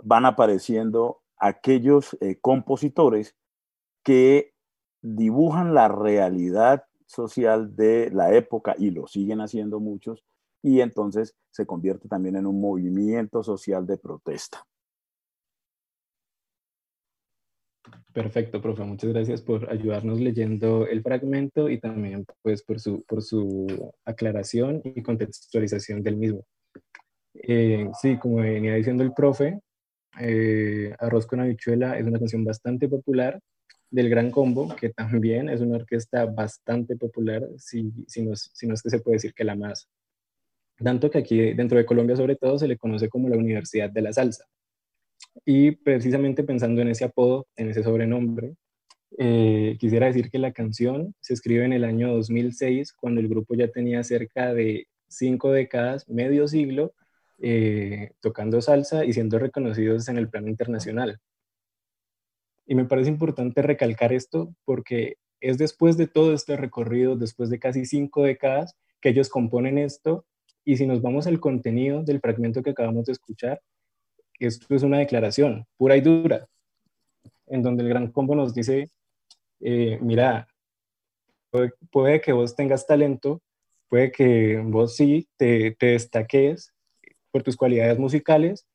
van 0.02 0.26
apareciendo 0.26 1.22
aquellos 1.38 2.18
eh, 2.20 2.40
compositores 2.40 3.36
que 4.04 4.56
dibujan 5.16 5.74
la 5.74 5.88
realidad 5.88 6.84
social 7.06 7.76
de 7.76 8.10
la 8.12 8.34
época 8.34 8.76
y 8.78 8.92
lo 8.92 9.08
siguen 9.08 9.40
haciendo 9.40 9.80
muchos 9.80 10.24
y 10.62 10.82
entonces 10.82 11.36
se 11.52 11.66
convierte 11.66 12.08
también 12.08 12.36
en 12.36 12.46
un 12.46 12.60
movimiento 12.60 13.42
social 13.44 13.86
de 13.88 13.98
protesta. 13.98 14.64
Perfecto, 18.12 18.62
profe. 18.62 18.84
Muchas 18.84 19.14
gracias 19.14 19.42
por 19.42 19.70
ayudarnos 19.70 20.20
leyendo 20.20 20.88
el 20.88 21.04
fragmento 21.04 21.70
y 21.70 21.80
también 21.80 22.26
pues, 22.42 22.64
por, 22.64 22.80
su, 22.80 23.04
por 23.04 23.22
su 23.22 23.94
aclaración 24.04 24.82
y 24.84 25.02
contextualización 25.04 26.02
del 26.02 26.18
mismo. 26.18 26.44
Eh, 27.36 27.88
sí, 28.02 28.18
como 28.18 28.38
venía 28.38 28.74
diciendo 28.74 29.04
el 29.04 29.14
profe, 29.14 29.60
eh, 30.20 30.96
Arroz 31.00 31.28
con 31.28 31.40
habichuela 31.40 31.98
es 31.98 32.08
una 32.08 32.18
canción 32.18 32.44
bastante 32.44 32.90
popular 32.90 33.40
del 33.90 34.10
Gran 34.10 34.32
Combo, 34.32 34.76
que 34.76 34.90
también 34.90 35.50
es 35.50 35.62
una 35.62 35.78
orquesta 35.78 36.26
bastante 36.26 36.96
popular, 36.96 37.48
si, 37.58 37.92
si, 38.08 38.22
no, 38.24 38.34
es, 38.34 38.50
si 38.54 38.68
no 38.68 38.74
es 38.74 38.82
que 38.82 38.90
se 38.90 39.00
puede 39.00 39.16
decir 39.16 39.34
que 39.34 39.44
la 39.44 39.56
más. 39.56 39.88
Tanto 40.78 41.10
que 41.10 41.18
aquí 41.20 41.54
dentro 41.54 41.78
de 41.78 41.86
Colombia 41.86 42.16
sobre 42.16 42.36
todo 42.36 42.60
se 42.60 42.68
le 42.68 42.78
conoce 42.78 43.10
como 43.10 43.30
la 43.30 43.38
Universidad 43.38 43.90
de 43.90 44.02
la 44.02 44.14
Salsa. 44.14 44.46
Y 45.46 45.72
precisamente 45.72 46.44
pensando 46.44 46.82
en 46.82 46.90
ese 46.90 47.06
apodo, 47.06 47.48
en 47.56 47.70
ese 47.70 47.84
sobrenombre, 47.84 48.56
eh, 49.18 49.78
quisiera 49.80 50.08
decir 50.08 50.30
que 50.30 50.40
la 50.40 50.52
canción 50.52 51.16
se 51.22 51.34
escribe 51.34 51.66
en 51.66 51.74
el 51.74 51.84
año 51.84 52.14
2006, 52.14 52.94
cuando 52.94 53.22
el 53.22 53.28
grupo 53.28 53.56
ya 53.56 53.70
tenía 53.70 54.04
cerca 54.04 54.54
de 54.54 54.88
cinco 55.08 55.52
décadas, 55.52 56.08
medio 56.10 56.48
siglo, 56.48 56.94
eh, 57.40 58.12
tocando 58.20 58.62
salsa 58.62 59.06
y 59.06 59.14
siendo 59.14 59.40
reconocidos 59.40 60.10
en 60.10 60.18
el 60.18 60.30
plano 60.30 60.48
internacional. 60.50 61.20
Y 62.68 62.76
me 62.76 62.86
parece 62.86 63.10
importante 63.10 63.62
recalcar 63.62 64.14
esto 64.14 64.54
porque 64.66 65.16
es 65.40 65.58
después 65.58 65.98
de 65.98 66.08
todo 66.08 66.34
este 66.34 66.58
recorrido, 66.58 67.16
después 67.16 67.50
de 67.50 67.60
casi 67.60 67.86
cinco 67.86 68.24
décadas, 68.24 68.76
que 69.02 69.10
ellos 69.10 69.30
componen 69.30 69.78
esto. 69.78 70.26
Y 70.66 70.76
si 70.76 70.86
nos 70.86 71.02
vamos 71.02 71.28
al 71.28 71.40
contenido 71.40 72.04
del 72.04 72.20
fragmento 72.20 72.62
que 72.62 72.72
acabamos 72.72 73.06
de 73.06 73.14
escuchar, 73.14 73.62
esto 74.38 74.76
es 74.76 74.84
una 74.84 75.00
declaración 75.00 75.66
pura 75.78 75.96
y 75.96 76.02
dura, 76.02 76.48
en 77.48 77.64
donde 77.64 77.84
el 77.84 77.90
Gran 77.90 78.12
Combo 78.12 78.36
nos 78.36 78.54
dice, 78.54 78.92
eh, 79.62 79.98
mira, 80.02 80.48
puede, 81.92 82.22
que 82.22 82.34
vos 82.34 82.56
tengas 82.56 82.86
talento, 82.86 83.42
puede 83.88 84.12
que 84.12 84.62
vos 84.64 84.96
sí 84.96 85.28
te, 85.38 85.72
te 85.72 85.88
destaques 85.88 86.74
por 87.32 87.44
tus 87.44 87.56
cualidades 87.56 87.98
musicales, 87.98 88.68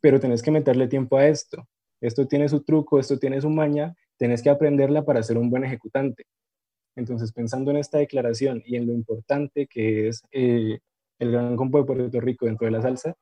pero 0.00 0.18
tenés 0.18 0.42
que 0.42 0.50
meterle 0.50 0.88
tiempo 0.88 1.16
a 1.16 1.26
esto. 1.26 1.66
Esto 2.00 2.26
tiene 2.26 2.48
su 2.48 2.62
truco, 2.62 2.98
esto 2.98 3.18
tiene 3.18 3.40
su 3.40 3.50
maña, 3.50 3.94
tenés 4.16 4.42
que 4.42 4.50
aprenderla 4.50 5.04
para 5.04 5.22
ser 5.22 5.38
un 5.38 5.50
buen 5.50 5.64
ejecutante. 5.64 6.24
Entonces, 6.96 7.32
pensando 7.32 7.70
en 7.70 7.78
esta 7.78 7.98
declaración 7.98 8.62
y 8.64 8.76
en 8.76 8.86
lo 8.86 8.92
importante 8.92 9.66
que 9.66 10.08
es 10.08 10.22
eh, 10.32 10.80
el 11.18 11.32
Gran 11.32 11.56
Combo 11.56 11.78
de 11.78 11.84
Puerto 11.84 12.20
Rico 12.20 12.46
dentro 12.46 12.66
de 12.66 12.72
la 12.72 12.82
salsa, 12.82 13.14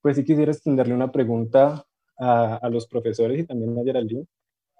pues 0.00 0.16
sí 0.16 0.24
quisiera 0.24 0.52
extenderle 0.52 0.94
una 0.94 1.10
pregunta 1.10 1.84
a, 2.18 2.56
a, 2.56 2.70
los 2.70 2.86
profesores 2.86 3.40
y 3.40 3.44
también 3.44 3.78
a 3.78 3.82
Geraldine, 3.82 4.26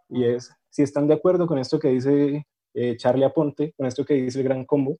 y 0.09 0.25
es 0.25 0.51
si 0.71 0.83
están 0.83 1.07
de 1.09 1.15
acuerdo 1.15 1.47
con 1.47 1.59
esto 1.59 1.79
que 1.79 1.89
dice 1.89 2.47
eh, 2.75 2.97
Charlie 2.97 3.25
Aponte, 3.25 3.73
con 3.77 3.87
esto 3.87 4.05
que 4.05 4.15
dice 4.15 4.39
el 4.39 4.45
Gran 4.45 4.65
Combo, 4.65 4.99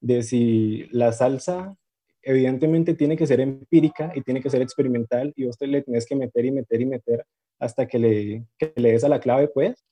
de 0.00 0.22
si 0.22 0.88
la 0.90 1.12
salsa 1.12 1.76
evidentemente 2.22 2.94
tiene 2.94 3.16
que 3.16 3.26
ser 3.26 3.40
empírica 3.40 4.12
y 4.14 4.22
tiene 4.22 4.42
que 4.42 4.50
ser 4.50 4.62
experimental 4.62 5.32
y 5.36 5.46
vos 5.46 5.56
te 5.56 5.66
le 5.66 5.82
tenés 5.82 6.06
que 6.06 6.16
meter 6.16 6.44
y 6.44 6.50
meter 6.50 6.80
y 6.80 6.86
meter 6.86 7.24
hasta 7.58 7.86
que 7.86 7.98
le, 7.98 8.46
que 8.58 8.72
le 8.76 8.92
des 8.92 9.04
a 9.04 9.08
la 9.08 9.20
clave, 9.20 9.48
pues, 9.48 9.84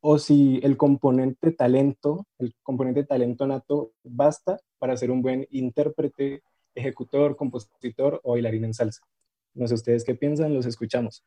o 0.00 0.18
si 0.18 0.60
el 0.62 0.76
componente 0.76 1.52
talento, 1.52 2.26
el 2.38 2.54
componente 2.62 3.04
talento 3.04 3.46
nato 3.46 3.92
basta 4.02 4.58
para 4.78 4.96
ser 4.96 5.10
un 5.10 5.20
buen 5.22 5.46
intérprete, 5.50 6.42
ejecutor, 6.74 7.36
compositor 7.36 8.20
o 8.22 8.32
bailarín 8.32 8.64
en 8.64 8.74
salsa. 8.74 9.02
No 9.54 9.66
sé 9.66 9.74
ustedes 9.74 10.04
qué 10.04 10.14
piensan, 10.14 10.54
los 10.54 10.64
escuchamos. 10.64 11.24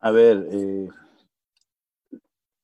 A 0.00 0.10
ver, 0.10 0.48
eh, 0.50 0.88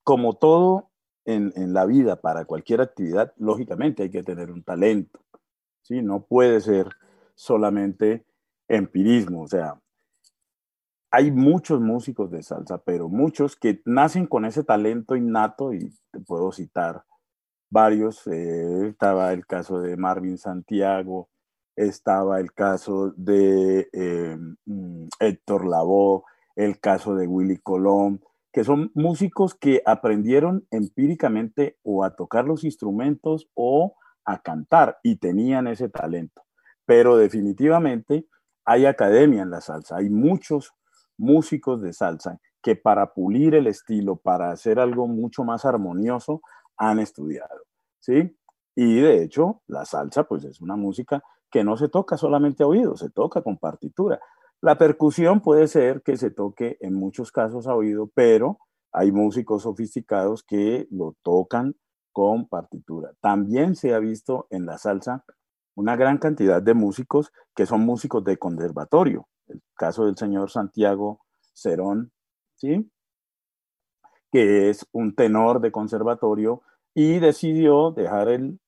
como 0.03 0.35
todo 0.35 0.91
en, 1.25 1.53
en, 1.55 1.73
la 1.73 1.85
vida, 1.85 2.21
para 2.21 2.47
cualquier 2.47 2.81
actividad, 2.81 3.33
lógicamente 3.37 4.03
hay 4.03 4.11
que 4.11 4.25
tener 4.25 4.51
un 4.51 4.65
talento. 4.65 5.21
¿sí? 5.83 6.03
No 6.03 6.25
puede 6.25 6.61
ser 6.61 6.89
solamente 7.35 8.25
empirismo. 8.67 9.43
O 9.43 9.49
sea, 9.49 9.81
hay 11.11 11.31
muchos 11.31 11.81
músicos 11.81 12.31
de 12.31 12.43
salsa, 12.43 12.79
pero 12.79 13.09
muchos 13.09 13.57
que 13.57 13.81
nacen 13.85 14.27
con 14.27 14.45
ese 14.45 14.63
talento 14.65 15.17
innato 15.17 15.73
y 15.73 15.95
te 16.11 16.21
puedo 16.21 16.53
citar 16.53 17.05
varios. 17.71 18.27
Eh, 18.27 18.89
estaba 18.89 19.33
el 19.33 19.47
caso 19.47 19.81
de 19.81 19.97
Marvin 19.97 20.39
Santiago, 20.39 21.29
estaba 21.77 22.41
el 22.41 22.53
caso 22.53 23.13
de 23.17 23.89
eh, 23.93 24.37
Héctor 25.21 25.67
Lavoe, 25.67 26.23
el 26.57 26.79
caso 26.81 27.15
de 27.15 27.27
Willy 27.27 27.59
Colón, 27.59 28.21
que 28.53 28.65
son 28.65 28.91
músicos 28.95 29.55
que 29.55 29.83
aprendieron 29.87 30.67
empíricamente 30.71 31.79
o 31.83 32.05
a 32.05 32.17
tocar 32.17 32.45
los 32.45 32.65
instrumentos 32.65 33.49
o 33.55 33.95
a 34.25 34.43
cantar 34.43 34.99
y 35.03 35.17
tenían 35.17 35.69
ese 35.69 35.89
talento. 35.89 36.43
Pero 36.85 37.17
definitivamente 37.17 38.27
hay 38.65 38.85
academia 38.85 39.43
en 39.43 39.51
la 39.51 39.61
salsa, 39.61 39.97
hay 39.97 40.11
muchos 40.11 40.75
músicos 41.19 41.83
de 41.83 41.93
salsa 41.93 42.41
que 42.63 42.77
para 42.77 43.13
pulir 43.13 43.55
el 43.55 43.67
estilo, 43.67 44.17
para 44.17 44.51
hacer 44.51 44.79
algo 44.81 45.07
mucho 45.07 45.45
más 45.45 45.65
armonioso, 45.65 46.41
han 46.77 46.99
estudiado, 46.99 47.63
¿sí? 48.01 48.37
Y 48.75 49.01
de 49.01 49.23
hecho, 49.23 49.63
la 49.67 49.85
salsa 49.85 50.25
pues 50.25 50.45
es 50.45 50.61
una 50.61 50.77
música 50.77 51.23
que 51.51 51.65
no 51.65 51.77
se 51.77 51.89
toca 51.89 52.17
solamente 52.17 52.63
a 52.63 52.67
oído, 52.67 52.97
se 52.97 53.11
toca 53.11 53.43
con 53.43 53.57
partitura. 53.57 54.21
La 54.61 54.79
percusión 54.79 55.41
puede 55.41 55.69
ser 55.69 56.03
que 56.03 56.17
se 56.17 56.31
toque 56.31 56.77
en 56.81 56.95
muchos 56.95 57.33
casos 57.33 57.67
a 57.67 57.75
oído, 57.75 58.11
pero 58.15 58.59
hay 58.93 59.13
músicos 59.13 59.63
sofisticados 59.63 60.43
que 60.43 60.87
lo 60.91 61.17
tocan 61.23 61.75
con 62.13 62.49
partitura. 62.49 63.13
También 63.21 63.77
se 63.77 63.95
ha 63.95 63.99
visto 63.99 64.47
en 64.51 64.67
la 64.67 64.79
salsa 64.79 65.25
una 65.75 65.95
gran 65.95 66.19
cantidad 66.19 66.61
de 66.61 66.75
músicos 66.75 67.33
que 67.55 67.67
son 67.67 67.83
músicos 67.83 68.25
de 68.25 68.37
conservatorio. 68.37 69.29
El 69.49 69.63
caso 69.75 70.07
del 70.07 70.17
señor 70.17 70.51
Santiago 70.51 71.21
Cerón, 71.55 72.13
¿sí? 72.57 72.91
que 74.31 74.71
es 74.71 74.87
un 74.93 75.15
tenor 75.15 75.61
de 75.61 75.73
conservatorio 75.73 76.63
y 76.95 77.19
decidió 77.19 77.91
dejar 77.91 78.29
el 78.29 78.61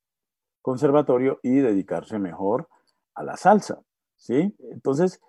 conservatorio 0.62 1.40
y 1.42 1.56
dedicarse 1.56 2.18
mejor 2.18 2.68
a 3.14 3.22
la 3.22 3.36
salsa, 3.36 3.80
¿sí? 4.16 4.54
Entonces, 4.70 5.20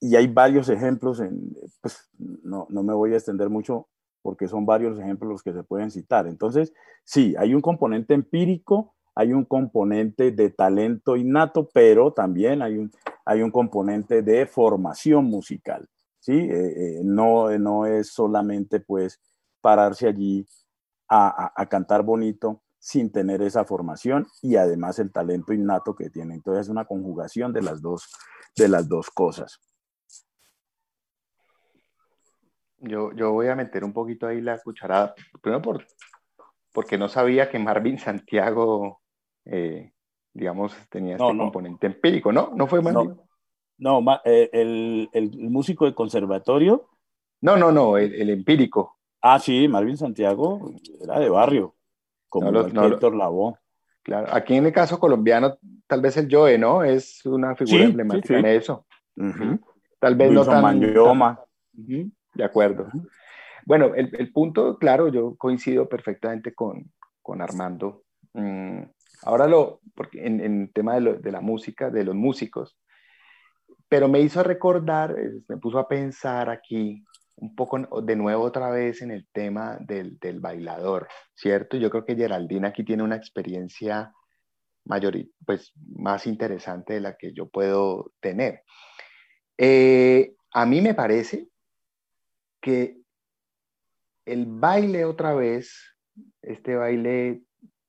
y 0.00 0.16
hay 0.16 0.26
varios 0.26 0.68
ejemplos, 0.68 1.20
en, 1.20 1.56
pues 1.80 2.08
no, 2.18 2.66
no 2.68 2.82
me 2.82 2.92
voy 2.92 3.14
a 3.14 3.16
extender 3.16 3.48
mucho 3.48 3.88
porque 4.22 4.48
son 4.48 4.66
varios 4.66 4.98
ejemplos 4.98 5.30
los 5.30 5.42
que 5.42 5.52
se 5.52 5.62
pueden 5.62 5.90
citar. 5.90 6.26
Entonces, 6.26 6.72
sí, 7.04 7.34
hay 7.38 7.54
un 7.54 7.60
componente 7.60 8.14
empírico, 8.14 8.94
hay 9.14 9.32
un 9.32 9.44
componente 9.44 10.30
de 10.30 10.50
talento 10.50 11.16
innato, 11.16 11.68
pero 11.72 12.12
también 12.12 12.62
hay 12.62 12.78
un, 12.78 12.90
hay 13.24 13.42
un 13.42 13.50
componente 13.50 14.22
de 14.22 14.46
formación 14.46 15.26
musical, 15.26 15.88
¿sí? 16.20 16.32
Eh, 16.32 16.98
eh, 16.98 17.00
no, 17.04 17.56
no 17.58 17.86
es 17.86 18.08
solamente, 18.12 18.80
pues, 18.80 19.20
pararse 19.60 20.08
allí 20.08 20.46
a, 21.08 21.52
a, 21.56 21.66
cantar 21.66 22.02
bonito 22.02 22.62
sin 22.78 23.10
tener 23.10 23.40
esa 23.40 23.64
formación 23.64 24.26
y 24.42 24.56
además 24.56 24.98
el 24.98 25.10
talento 25.10 25.54
innato 25.54 25.94
que 25.94 26.10
tiene. 26.10 26.34
Entonces, 26.34 26.66
es 26.66 26.70
una 26.70 26.84
conjugación 26.84 27.52
de 27.52 27.62
las 27.62 27.80
dos, 27.80 28.12
de 28.56 28.68
las 28.68 28.88
dos 28.88 29.10
cosas. 29.10 29.58
Yo, 32.76 33.12
yo 33.12 33.32
voy 33.32 33.48
a 33.48 33.56
meter 33.56 33.84
un 33.84 33.94
poquito 33.94 34.26
ahí 34.26 34.42
la 34.42 34.58
cucharada, 34.58 35.14
primero 35.40 35.62
por, 35.62 35.86
porque 36.74 36.98
no 36.98 37.08
sabía 37.08 37.48
que 37.48 37.58
Marvin 37.58 37.98
Santiago, 37.98 39.00
eh, 39.46 39.93
digamos, 40.34 40.74
tenía 40.90 41.16
este 41.16 41.38
componente 41.38 41.86
empírico, 41.86 42.32
¿no? 42.32 42.52
¿No 42.54 42.66
fue 42.66 42.82
Marvin? 42.82 43.16
No, 43.78 44.00
no 44.00 44.20
eh, 44.24 44.50
el, 44.52 45.08
el, 45.12 45.30
músico 45.50 45.86
de 45.86 45.94
conservatorio. 45.94 46.88
No, 47.40 47.56
no, 47.56 47.72
no, 47.72 47.96
el, 47.96 48.14
el, 48.14 48.30
empírico. 48.30 48.98
Ah, 49.22 49.38
sí, 49.38 49.68
Marvin 49.68 49.96
Santiago 49.96 50.72
era 51.00 51.18
de 51.20 51.28
barrio, 51.28 51.74
como 52.28 52.50
no, 52.50 52.86
Héctor 52.86 53.14
Lavoe. 53.14 53.54
Claro, 54.02 54.28
aquí 54.32 54.54
en 54.54 54.66
el 54.66 54.72
caso 54.72 54.98
colombiano, 54.98 55.56
tal 55.86 56.02
vez 56.02 56.16
el 56.16 56.28
Joe, 56.30 56.58
¿no? 56.58 56.84
Es 56.84 57.24
una 57.24 57.54
figura 57.56 57.78
sí, 57.78 57.84
emblemática 57.84 58.28
sí, 58.28 58.34
sí. 58.34 58.40
en 58.40 58.46
eso. 58.46 58.86
Uh 59.16 59.24
-huh. 59.24 59.60
Tal 59.98 60.14
vez 60.16 60.28
Wilson 60.28 60.46
no 60.46 60.62
tan... 60.62 60.76
Uh 60.76 61.40
-huh. 61.74 62.12
De 62.34 62.44
acuerdo. 62.44 62.88
Bueno, 63.64 63.94
el, 63.94 64.10
el, 64.18 64.32
punto, 64.32 64.78
claro, 64.78 65.08
yo 65.08 65.36
coincido 65.36 65.88
perfectamente 65.88 66.52
con, 66.52 66.92
con 67.22 67.40
Armando. 67.40 68.02
Mm, 68.34 68.82
ahora 69.22 69.46
lo, 69.46 69.80
porque 69.94 70.26
en, 70.26 70.40
en 70.40 70.72
tema 70.72 70.94
de, 70.94 71.00
lo, 71.00 71.14
de, 71.14 71.32
la 71.32 71.40
música, 71.40 71.90
de 71.90 72.04
los 72.04 72.14
músicos, 72.14 72.76
pero 73.88 74.08
me 74.08 74.20
hizo 74.20 74.42
recordar, 74.42 75.14
eh, 75.18 75.42
me 75.48 75.56
puso 75.56 75.78
a 75.78 75.88
pensar 75.88 76.50
aquí 76.50 77.04
un 77.36 77.54
poco 77.54 78.00
de 78.02 78.16
nuevo 78.16 78.44
otra 78.44 78.70
vez 78.70 79.02
en 79.02 79.10
el 79.10 79.26
tema 79.32 79.76
del, 79.80 80.18
del 80.18 80.40
bailador, 80.40 81.08
¿cierto? 81.34 81.76
Yo 81.76 81.90
creo 81.90 82.04
que 82.04 82.16
Geraldine 82.16 82.68
aquí 82.68 82.84
tiene 82.84 83.02
una 83.02 83.16
experiencia 83.16 84.12
mayor, 84.84 85.16
pues 85.44 85.72
más 85.96 86.26
interesante 86.26 86.94
de 86.94 87.00
la 87.00 87.16
que 87.16 87.32
yo 87.32 87.48
puedo 87.48 88.12
tener. 88.20 88.62
Eh, 89.58 90.34
a 90.52 90.66
mí 90.66 90.80
me 90.80 90.94
parece 90.94 91.48
que 92.60 92.98
el 94.24 94.46
baile 94.46 95.04
otra 95.04 95.34
vez, 95.34 95.96
este 96.42 96.76
baile 96.76 97.42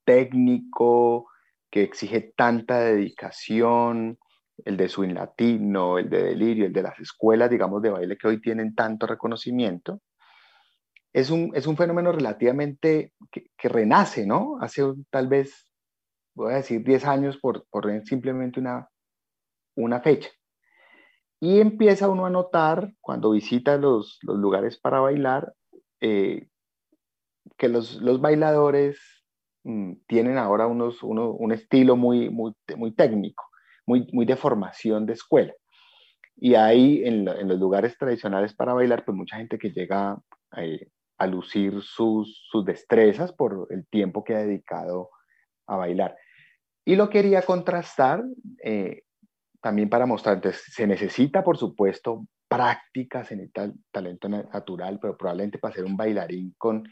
técnico 0.05 1.27
que 1.69 1.83
exige 1.83 2.33
tanta 2.37 2.79
dedicación, 2.79 4.17
el 4.63 4.77
de 4.77 4.87
swing 4.87 5.13
latino, 5.13 5.97
el 5.97 6.09
de 6.09 6.23
delirio, 6.23 6.65
el 6.65 6.73
de 6.73 6.83
las 6.83 6.99
escuelas, 6.99 7.49
digamos, 7.49 7.81
de 7.81 7.89
baile 7.89 8.17
que 8.17 8.27
hoy 8.27 8.39
tienen 8.39 8.73
tanto 8.75 9.07
reconocimiento, 9.07 9.99
es 11.15 11.29
un, 11.29 11.51
es 11.53 11.65
un 11.65 11.77
fenómeno 11.77 12.11
relativamente 12.11 13.13
que, 13.31 13.69
renace, 13.69 14.25
¿no? 14.25 14.57
Hace 14.59 14.83
tal 15.09 15.27
vez, 15.29 15.65
voy 16.33 16.51
a 16.51 16.57
decir, 16.57 16.83
10 16.83 17.05
años 17.05 17.37
por, 17.37 17.65
por 17.69 17.89
simplemente 18.05 18.59
una, 18.59 18.89
una 19.75 20.01
fecha. 20.01 20.29
Y 21.39 21.61
empieza 21.61 22.09
uno 22.09 22.25
a 22.25 22.29
notar, 22.29 22.93
cuando 22.99 23.31
visita 23.31 23.77
los, 23.77 24.19
los 24.23 24.37
lugares 24.37 24.77
para 24.77 24.99
bailar, 24.99 25.53
eh, 26.01 26.49
que 27.57 27.69
los, 27.69 27.95
los 28.01 28.19
bailadores 28.19 29.14
tienen 30.07 30.37
ahora 30.37 30.67
unos, 30.67 31.01
uno, 31.01 31.31
un 31.31 31.51
estilo 31.51 31.95
muy, 31.95 32.29
muy, 32.29 32.53
muy 32.77 32.93
técnico, 32.93 33.43
muy, 33.85 34.07
muy 34.11 34.25
de 34.25 34.35
formación 34.35 35.05
de 35.05 35.13
escuela. 35.13 35.53
Y 36.35 36.55
hay 36.55 37.03
en, 37.03 37.27
en, 37.27 37.47
los 37.47 37.59
lugares 37.59 37.97
tradicionales 37.97 38.53
para 38.53 38.73
bailar, 38.73 39.05
pues 39.05 39.15
mucha 39.15 39.37
gente 39.37 39.57
que 39.57 39.71
llega 39.71 40.17
eh, 40.57 40.87
a 41.17 41.27
lucir 41.27 41.81
sus, 41.81 42.45
sus 42.49 42.65
destrezas 42.65 43.31
por 43.31 43.67
el 43.69 43.87
tiempo 43.87 44.23
que 44.23 44.35
ha 44.35 44.39
dedicado 44.39 45.09
a 45.67 45.77
bailar. 45.77 46.15
Y 46.85 46.95
lo 46.95 47.09
quería 47.09 47.41
contrastar 47.41 48.23
eh, 48.63 49.01
también 49.61 49.89
para 49.89 50.05
mostrar, 50.05 50.35
entonces 50.35 50.63
se 50.67 50.85
necesita, 50.85 51.43
por 51.43 51.57
supuesto, 51.57 52.27
prácticas 52.47 53.31
en 53.31 53.39
el 53.39 53.51
tal, 53.51 53.73
talento 53.91 54.29
natural, 54.29 54.99
pero 55.01 55.17
probablemente 55.17 55.57
para 55.57 55.73
ser 55.73 55.85
un 55.85 55.97
bailarín 55.97 56.53
con 56.57 56.83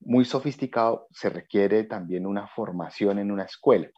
muy 0.00 0.24
sofisticado 0.24 1.06
se 1.10 1.30
requiere 1.30 1.84
también 1.84 2.26
una 2.26 2.48
formación 2.48 3.18
en 3.18 3.30
una 3.30 3.44
escuela. 3.44 3.88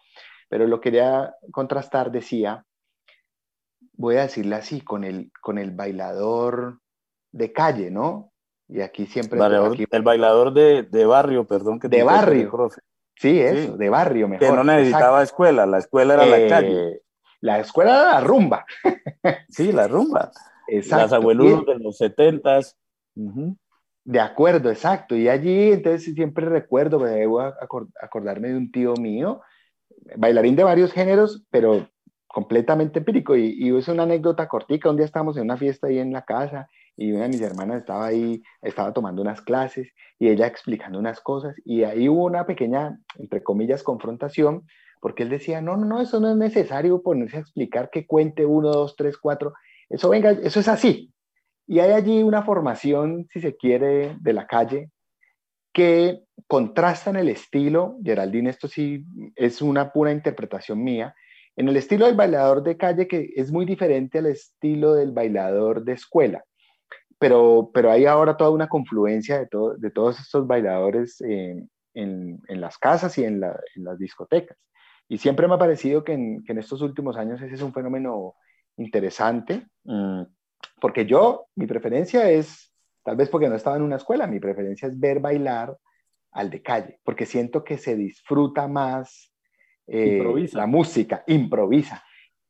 Pero 0.48 0.66
lo 0.66 0.80
quería 0.80 1.34
contrastar, 1.50 2.10
decía, 2.10 2.64
voy 3.94 4.16
a 4.16 4.22
decirle 4.22 4.56
así, 4.56 4.80
con 4.80 5.04
el, 5.04 5.30
con 5.40 5.58
el 5.58 5.70
bailador 5.70 6.80
de 7.30 7.52
calle, 7.52 7.90
¿no? 7.90 8.32
Y 8.68 8.80
aquí 8.80 9.06
siempre... 9.06 9.38
Bailador, 9.38 9.72
aquí, 9.72 9.86
el 9.90 10.02
bailador 10.02 10.52
de, 10.52 10.82
de, 10.82 11.06
barrio, 11.06 11.46
perdón. 11.46 11.78
Que 11.78 11.88
de 11.88 12.02
barrio. 12.02 12.50
Profe. 12.50 12.80
Sí, 13.16 13.40
eso, 13.40 13.72
sí. 13.72 13.78
de 13.78 13.88
barrio 13.88 14.28
mejor. 14.28 14.48
Que 14.48 14.52
no 14.54 14.64
necesitaba 14.64 15.20
Exacto. 15.20 15.22
escuela, 15.22 15.66
la 15.66 15.78
escuela 15.78 16.14
era 16.14 16.26
eh, 16.26 16.30
la 16.30 16.48
calle. 16.48 17.02
La 17.40 17.58
escuela 17.60 17.92
era 17.92 18.12
la 18.14 18.20
rumba. 18.20 18.64
sí, 19.48 19.72
la 19.72 19.88
rumba. 19.88 20.30
Exacto. 20.68 21.04
Las 21.04 21.12
abueludos 21.12 21.66
de 21.66 21.78
los 21.78 21.96
setentas. 21.96 22.76
Uh 23.14 23.30
-huh. 23.30 23.56
De 24.04 24.20
acuerdo, 24.20 24.70
exacto. 24.70 25.14
Y 25.16 25.28
allí, 25.28 25.72
entonces, 25.72 26.14
siempre 26.14 26.46
recuerdo, 26.46 26.98
me 26.98 27.10
debo 27.10 27.40
acordarme 27.40 28.48
de 28.48 28.56
un 28.56 28.72
tío 28.72 28.94
mío, 28.94 29.40
bailarín 30.16 30.56
de 30.56 30.64
varios 30.64 30.92
géneros, 30.92 31.44
pero 31.50 31.88
completamente 32.26 32.98
empírico. 32.98 33.36
Y, 33.36 33.54
y 33.58 33.76
es 33.76 33.88
una 33.88 34.02
anécdota 34.02 34.48
cortica. 34.48 34.90
Un 34.90 34.96
día 34.96 35.04
estábamos 35.04 35.36
en 35.36 35.44
una 35.44 35.56
fiesta 35.56 35.86
ahí 35.86 35.98
en 35.98 36.12
la 36.12 36.22
casa 36.22 36.68
y 36.96 37.12
una 37.12 37.22
de 37.24 37.28
mis 37.28 37.40
hermanas 37.40 37.80
estaba 37.80 38.06
ahí, 38.06 38.42
estaba 38.60 38.92
tomando 38.92 39.22
unas 39.22 39.40
clases 39.40 39.92
y 40.18 40.28
ella 40.28 40.46
explicando 40.46 40.98
unas 40.98 41.20
cosas. 41.20 41.54
Y 41.64 41.84
ahí 41.84 42.08
hubo 42.08 42.24
una 42.24 42.46
pequeña, 42.46 42.98
entre 43.18 43.42
comillas, 43.42 43.82
confrontación, 43.82 44.64
porque 45.00 45.22
él 45.22 45.30
decía, 45.30 45.60
no, 45.60 45.76
no, 45.76 45.84
no, 45.86 46.00
eso 46.00 46.20
no 46.20 46.30
es 46.30 46.36
necesario 46.36 47.02
ponerse 47.02 47.36
a 47.36 47.40
explicar 47.40 47.90
que 47.90 48.06
cuente 48.06 48.46
uno, 48.46 48.70
dos, 48.70 48.96
tres, 48.96 49.16
cuatro. 49.16 49.52
Eso 49.88 50.08
venga, 50.08 50.30
eso 50.30 50.60
es 50.60 50.68
así. 50.68 51.12
Y 51.66 51.78
hay 51.80 51.92
allí 51.92 52.22
una 52.22 52.42
formación, 52.42 53.26
si 53.30 53.40
se 53.40 53.56
quiere, 53.56 54.16
de 54.20 54.32
la 54.32 54.46
calle 54.46 54.90
que 55.72 56.22
contrasta 56.46 57.10
en 57.10 57.16
el 57.16 57.28
estilo, 57.30 57.96
Geraldine, 58.04 58.50
esto 58.50 58.68
sí 58.68 59.04
es 59.36 59.62
una 59.62 59.90
pura 59.90 60.12
interpretación 60.12 60.82
mía, 60.82 61.14
en 61.56 61.68
el 61.68 61.76
estilo 61.76 62.06
del 62.06 62.16
bailador 62.16 62.62
de 62.62 62.76
calle 62.76 63.08
que 63.08 63.30
es 63.36 63.50
muy 63.50 63.64
diferente 63.64 64.18
al 64.18 64.26
estilo 64.26 64.94
del 64.94 65.12
bailador 65.12 65.84
de 65.84 65.92
escuela. 65.92 66.44
Pero, 67.18 67.70
pero 67.72 67.90
hay 67.90 68.04
ahora 68.04 68.36
toda 68.36 68.50
una 68.50 68.68
confluencia 68.68 69.38
de, 69.38 69.48
de 69.78 69.90
todos 69.90 70.18
estos 70.18 70.46
bailadores 70.46 71.20
en, 71.20 71.70
en, 71.94 72.60
las 72.60 72.78
casas 72.78 73.16
y 73.18 73.24
en, 73.24 73.40
la, 73.40 73.58
en, 73.76 73.84
las 73.84 73.98
discotecas. 73.98 74.58
Y 75.08 75.18
siempre 75.18 75.46
me 75.46 75.54
ha 75.54 75.58
parecido 75.58 76.04
que 76.04 76.14
en, 76.14 76.42
estos 76.58 76.82
últimos 76.82 77.16
años 77.16 77.40
ese 77.40 77.54
es 77.54 77.62
un 77.62 77.72
fenómeno 77.72 78.34
interesante, 78.76 79.66
mmm, 79.84 80.22
porque 80.82 81.06
yo, 81.06 81.46
mi 81.54 81.68
preferencia 81.68 82.28
es, 82.28 82.74
tal 83.04 83.14
vez 83.14 83.28
porque 83.28 83.48
no 83.48 83.54
estaba 83.54 83.76
en 83.76 83.82
una 83.82 83.94
escuela, 83.94 84.26
mi 84.26 84.40
preferencia 84.40 84.88
es 84.88 84.98
ver 84.98 85.20
bailar 85.20 85.78
al 86.32 86.50
de 86.50 86.60
calle, 86.60 86.98
porque 87.04 87.24
siento 87.24 87.62
que 87.62 87.78
se 87.78 87.94
disfruta 87.94 88.66
más 88.66 89.32
eh, 89.86 90.48
la 90.54 90.66
música, 90.66 91.22
improvisa. 91.28 92.02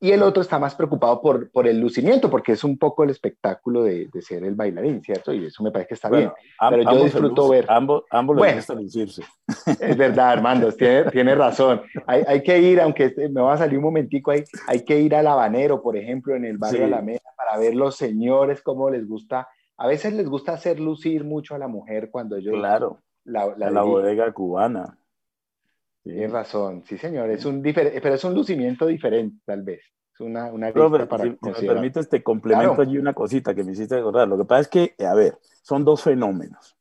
Y 0.03 0.11
el 0.11 0.23
otro 0.23 0.43
está 0.43 0.59
más 0.59 0.75
preocupado 0.75 1.23
por, 1.23 1.51
por 1.53 1.69
el 1.69 1.79
lucimiento, 1.79 2.29
porque 2.29 2.53
es 2.53 2.65
un 2.65 2.77
poco 2.77 3.05
el 3.05 3.11
espectáculo 3.11 3.85
de, 3.85 4.09
de 4.12 4.21
ser 4.21 4.43
el 4.43 4.55
bailarín, 4.57 5.01
¿cierto? 5.01 5.33
Y 5.33 5.47
eso 5.47 5.62
me 5.62 5.71
parece 5.71 5.88
que 5.88 5.95
está 5.95 6.09
Bueno, 6.09 6.35
bien. 6.37 6.53
am- 6.59 6.71
Pero 6.75 6.93
yo 6.93 7.05
disfruto 7.05 7.49
ver. 7.49 7.67
Ambos, 7.69 8.03
ambos 8.11 8.37
les 8.41 8.57
gusta 8.57 8.75
lucirse. 8.75 9.23
Es 9.81 9.97
verdad, 9.97 10.31
Armando, 10.33 10.73
tiene, 10.73 11.05
tiene 11.11 11.35
razón. 11.37 11.83
Hay, 12.07 12.25
hay 12.27 12.43
que 12.43 12.59
ir, 12.59 12.81
aunque 12.81 13.05
este- 13.05 13.29
me 13.29 13.41
va 13.41 13.55
a 13.55 13.59
salir 13.59 13.79
un 13.79 13.85
momentico 13.85 14.33
ahí, 14.33 14.43
hay 14.67 14.85
que 14.85 15.01
ir 15.01 15.15
al 15.15 15.27
Habanero, 15.29 15.81
por 15.81 15.97
ejemplo, 15.97 16.35
en 16.35 16.45
el 16.45 16.59
barrio 16.59 16.79
Sí. 16.81 16.85
Alameda, 16.85 17.21
para 17.37 17.57
ver 17.59 17.75
los 17.77 17.95
señores 17.97 18.61
cómo 18.61 18.91
les 18.91 19.07
gusta. 19.07 19.47
A 19.77 19.87
veces 19.87 20.12
les 20.15 20.29
gusta 20.29 20.53
hacer 20.53 20.81
lucir 20.81 21.23
mucho 21.25 21.55
a 21.55 21.59
la 21.59 21.69
mujer 21.69 22.11
cuando 22.11 22.37
ellos 22.37 22.55
Claro, 22.55 22.99
la, 23.25 23.47
la 23.47 23.55
la, 23.57 23.71
la 23.71 23.83
bodega 23.83 24.33
cubana. 24.33 24.99
Tienes 26.03 26.31
razón, 26.33 26.83
sí, 26.87 26.99
señor. 26.99 27.31
Es 27.31 27.45
un 27.45 27.62
difer- 27.62 27.99
pero 28.03 28.15
es 28.15 28.25
un 28.25 28.35
lucimiento 28.35 28.87
diferente, 28.87 29.38
tal 29.45 29.62
vez. 29.62 29.81
Es 30.15 30.21
una, 30.21 30.53
una 30.53 30.71
lista 30.71 31.07
para 31.09 31.25
si, 31.25 31.31
me 31.31 31.53
permites, 31.69 32.09
te 32.09 32.23
complemento 32.23 32.75
Claro. 32.75 32.83
allí 32.91 32.99
una 32.99 33.15
cosita 33.15 33.55
que 33.55 33.65
me 33.65 33.73
hiciste 33.73 33.97
recordar. 33.97 34.29
Lo 34.29 34.37
que 34.37 34.45
pasa 34.45 34.61
es 34.62 34.69
que, 34.69 34.95
a 35.07 35.15
ver, 35.15 35.38
son 35.62 35.85
dos 35.85 36.03
fenómenos. 36.03 36.77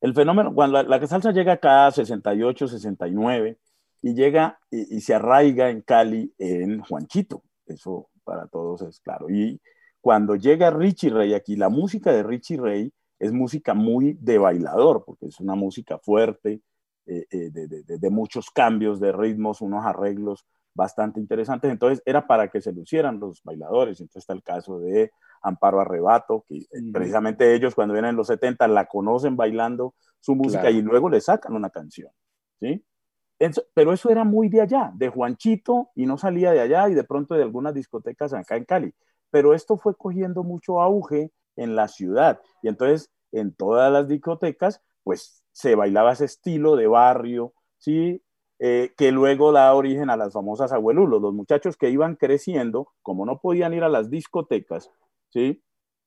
El 0.00 0.14
fenómeno, 0.14 0.54
cuando 0.54 0.82
la, 0.82 0.98
la 0.98 1.06
salsa 1.06 1.30
llega 1.32 1.52
acá 1.54 1.86
a 1.86 1.90
68, 1.90 2.68
69, 2.68 3.58
y 4.02 4.14
llega 4.14 4.58
y, 4.70 4.96
y 4.96 5.00
se 5.00 5.14
arraiga 5.14 5.70
en 5.70 5.82
Cali, 5.82 6.34
en 6.38 6.80
Juanchito. 6.80 7.42
Eso 7.66 8.08
para 8.24 8.46
todos 8.48 8.82
es 8.82 9.00
claro. 9.00 9.30
Y 9.30 9.60
cuando 10.00 10.36
llega 10.36 10.70
Richie 10.70 11.10
Ray 11.10 11.32
aquí, 11.34 11.56
la 11.56 11.68
música 11.70 12.12
de 12.12 12.22
Richie 12.22 12.56
Ray 12.58 12.92
es 13.18 13.32
música 13.32 13.72
muy 13.72 14.14
de 14.20 14.36
bailador, 14.38 15.04
porque 15.06 15.26
es 15.26 15.40
una 15.40 15.54
música 15.54 15.98
fuerte, 15.98 16.60
eh, 17.06 17.26
eh, 17.30 17.50
de, 17.50 17.68
de- 17.68 17.82
de- 17.84 17.98
de 17.98 18.10
muchos 18.10 18.50
cambios 18.50 19.00
de 19.00 19.12
ritmos, 19.12 19.60
unos 19.60 19.84
arreglos 19.84 20.46
bastante 20.74 21.20
interesantes. 21.20 21.70
Entonces 21.70 22.02
era 22.04 22.26
para 22.26 22.48
que 22.48 22.60
se 22.60 22.72
lucieran 22.72 23.20
los 23.20 23.42
bailadores. 23.44 24.00
Entonces 24.00 24.22
está 24.22 24.32
el 24.32 24.42
caso 24.42 24.78
de 24.80 25.12
Amparo 25.42 25.80
Arrebato, 25.80 26.44
que 26.48 26.58
eh, 26.58 26.66
precisamente 26.92 27.54
ellos 27.54 27.74
cuando 27.74 27.94
vienen 27.94 28.10
en 28.10 28.16
los 28.16 28.26
70 28.28 28.66
la 28.68 28.86
conocen 28.86 29.36
bailando 29.36 29.94
su 30.20 30.34
música 30.34 30.62
Claro. 30.62 30.76
y 30.76 30.82
luego 30.82 31.08
le 31.10 31.20
sacan 31.20 31.54
una 31.54 31.70
canción. 31.70 32.10
¿sí? 32.60 32.84
Pero 33.74 33.92
eso 33.92 34.08
era 34.10 34.24
muy 34.24 34.48
de 34.48 34.62
allá, 34.62 34.90
de 34.94 35.08
Juanchito, 35.10 35.90
y 35.94 36.06
no 36.06 36.16
salía 36.16 36.52
de 36.52 36.60
allá 36.60 36.88
y 36.88 36.94
de 36.94 37.04
pronto 37.04 37.34
de 37.34 37.42
algunas 37.42 37.74
discotecas 37.74 38.32
acá 38.32 38.56
en 38.56 38.64
Cali. 38.64 38.94
Pero 39.30 39.52
esto 39.54 39.76
fue 39.76 39.94
cogiendo 39.96 40.44
mucho 40.44 40.80
auge 40.80 41.30
en 41.56 41.76
la 41.76 41.88
ciudad. 41.88 42.40
Y 42.62 42.68
entonces 42.68 43.10
en 43.32 43.52
todas 43.54 43.92
las 43.92 44.08
discotecas, 44.08 44.80
pues 45.04 45.44
se 45.52 45.76
bailaba 45.76 46.12
ese 46.12 46.26
estilo 46.26 46.76
de 46.76 46.88
barrio, 46.88 47.54
¿sí? 47.78 48.22
Eh, 48.60 48.94
que 48.96 49.12
luego 49.12 49.52
da 49.52 49.74
origen 49.74 50.10
a 50.10 50.16
las 50.16 50.32
famosas 50.32 50.72
abuelulos, 50.72 51.22
los 51.22 51.34
muchachos 51.34 51.76
que 51.76 51.90
iban 51.90 52.16
creciendo, 52.16 52.88
como 53.02 53.26
no 53.26 53.40
podían 53.40 53.74
ir 53.74 53.84
a 53.84 53.88
las 53.88 54.10
discotecas, 54.10 54.90
¿sí? 55.30 55.62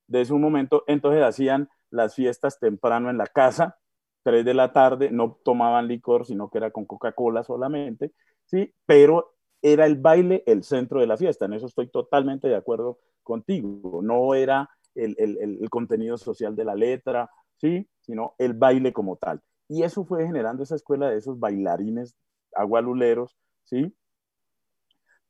De 0.08 0.26
su 0.26 0.38
momento, 0.40 0.84
entonces 0.88 1.24
hacían 1.24 1.70
las 1.90 2.16
fiestas 2.16 2.60
temprano 2.60 3.10
en 3.10 3.18
la 3.18 3.28
casa, 3.28 3.78
3 4.24 4.46
de 4.46 4.54
la 4.54 4.74
tarde, 4.74 5.12
no 5.12 5.38
tomaban 5.44 5.88
licor, 5.88 6.26
sino 6.26 6.50
que 6.50 6.58
era 6.60 6.72
con 6.72 6.86
Coca-Cola 6.86 7.44
solamente, 7.44 8.14
¿sí? 8.46 8.74
Pero 8.86 9.36
era 9.62 9.86
el 9.86 9.98
baile 9.98 10.44
el 10.46 10.64
centro 10.64 11.00
de 11.02 11.08
la 11.08 11.18
fiesta, 11.18 11.46
en 11.46 11.54
eso 11.54 11.66
estoy 11.68 11.88
totalmente 11.90 12.48
de 12.48 12.56
acuerdo 12.56 13.00
contigo, 13.24 14.02
no 14.04 14.34
era 14.36 14.70
el, 14.96 15.16
el, 15.20 15.38
el, 15.42 15.60
el 15.62 15.70
contenido 15.70 16.18
social 16.18 16.56
de 16.56 16.66
la 16.66 16.76
letra, 16.76 17.30
¿sí? 17.58 17.88
Sino 18.02 18.36
el 18.38 18.54
baile 18.54 18.94
como 18.94 19.18
tal. 19.18 19.42
Y 19.68 19.84
eso 19.84 20.06
fue 20.06 20.26
generando 20.26 20.64
esa 20.64 20.76
escuela 20.76 21.10
de 21.10 21.18
esos 21.18 21.40
bailarines 21.40 22.16
agualuleros, 22.54 23.36
¿sí? 23.66 23.94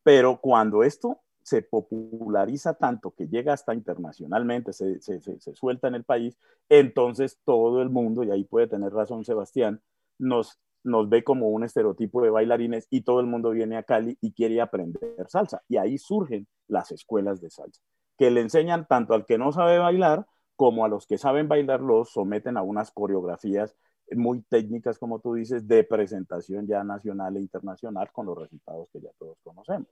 Pero 0.04 0.40
cuando 0.40 0.84
esto 0.84 1.22
se 1.44 1.62
populariza 1.62 2.74
tanto 2.74 3.12
que 3.12 3.28
llega 3.28 3.54
hasta 3.54 3.74
internacionalmente, 3.74 4.74
se, 4.74 5.00
se, 5.02 5.20
suelta 5.56 5.88
en 5.88 5.96
el 5.96 6.04
país, 6.04 6.38
entonces 6.70 7.40
todo 7.46 7.82
el 7.82 7.90
mundo, 7.90 8.24
y 8.24 8.32
ahí 8.32 8.44
puede 8.44 8.68
tener 8.68 8.92
razón 8.92 9.24
Sebastián, 9.24 9.82
nos, 10.18 10.60
nos 10.84 11.10
ve 11.10 11.24
como 11.24 11.50
un 11.50 11.64
estereotipo 11.64 12.22
de 12.22 12.30
bailarines 12.30 12.88
y 12.90 13.02
todo 13.02 13.22
el 13.22 13.28
mundo 13.28 13.52
viene 13.52 13.78
a 13.78 13.84
Cali 13.84 14.18
y 14.22 14.34
quiere 14.34 14.62
aprender 14.62 15.26
salsa. 15.28 15.64
Y 15.68 15.78
ahí 15.78 15.98
surgen 15.98 16.48
las 16.68 16.92
escuelas 16.92 17.40
de 17.42 17.50
salsa, 17.50 17.82
que 18.18 18.30
le 18.30 18.42
enseñan 18.42 18.88
tanto 18.88 19.14
al 19.14 19.26
que 19.26 19.38
no 19.38 19.52
sabe 19.52 19.78
bailar 19.78 20.26
como 20.58 20.84
a 20.84 20.90
los 20.90 21.08
que 21.08 21.18
saben 21.18 21.48
bailar, 21.48 21.80
los 21.80 22.12
someten 22.12 22.58
a 22.58 22.64
unas 22.64 22.92
coreografías 22.92 23.78
muy 24.12 24.42
técnicas, 24.42 24.98
como 24.98 25.20
tú 25.20 25.36
dices, 25.36 25.68
de 25.68 25.84
presentación 25.84 26.68
ya 26.68 26.84
nacional 26.84 27.38
e 27.38 27.42
internacional 27.42 28.12
con 28.12 28.26
los 28.26 28.38
resultados 28.38 28.90
que 28.92 29.00
ya 29.00 29.10
todos 29.18 29.38
conocemos. 29.44 29.88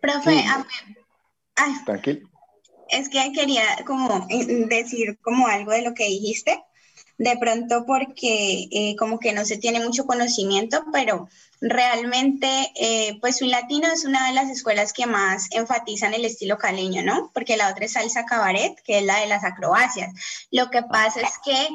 Profe, 0.00 0.30
sí. 0.30 0.44
a 0.48 0.66
ay, 1.56 1.72
tranquilo. 1.84 2.28
Es 2.90 3.08
que 3.08 3.32
quería 3.32 3.62
como 3.86 4.26
decir 4.68 5.18
como 5.22 5.46
algo 5.46 5.72
de 5.72 5.82
lo 5.82 5.94
que 5.94 6.04
dijiste, 6.04 6.62
de 7.18 7.36
pronto 7.36 7.84
porque 7.86 8.68
eh, 8.70 8.96
como 8.96 9.18
que 9.18 9.32
no 9.32 9.44
se 9.44 9.58
tiene 9.58 9.80
mucho 9.80 10.06
conocimiento, 10.06 10.84
pero 10.92 11.28
realmente 11.60 12.72
eh, 12.74 13.18
pues 13.20 13.36
Swing 13.36 13.50
Latino 13.50 13.88
es 13.88 14.04
una 14.04 14.26
de 14.26 14.34
las 14.34 14.50
escuelas 14.50 14.92
que 14.92 15.06
más 15.06 15.46
enfatizan 15.52 16.14
el 16.14 16.24
estilo 16.24 16.58
caleño, 16.58 17.02
¿no? 17.02 17.30
Porque 17.32 17.56
la 17.56 17.70
otra 17.70 17.84
es 17.84 17.92
salsa 17.92 18.24
cabaret, 18.24 18.74
que 18.84 18.98
es 18.98 19.04
la 19.04 19.20
de 19.20 19.26
las 19.26 19.44
acrobacias. 19.44 20.12
Lo 20.50 20.70
que 20.70 20.82
pasa 20.82 21.20
es 21.20 21.38
que 21.44 21.68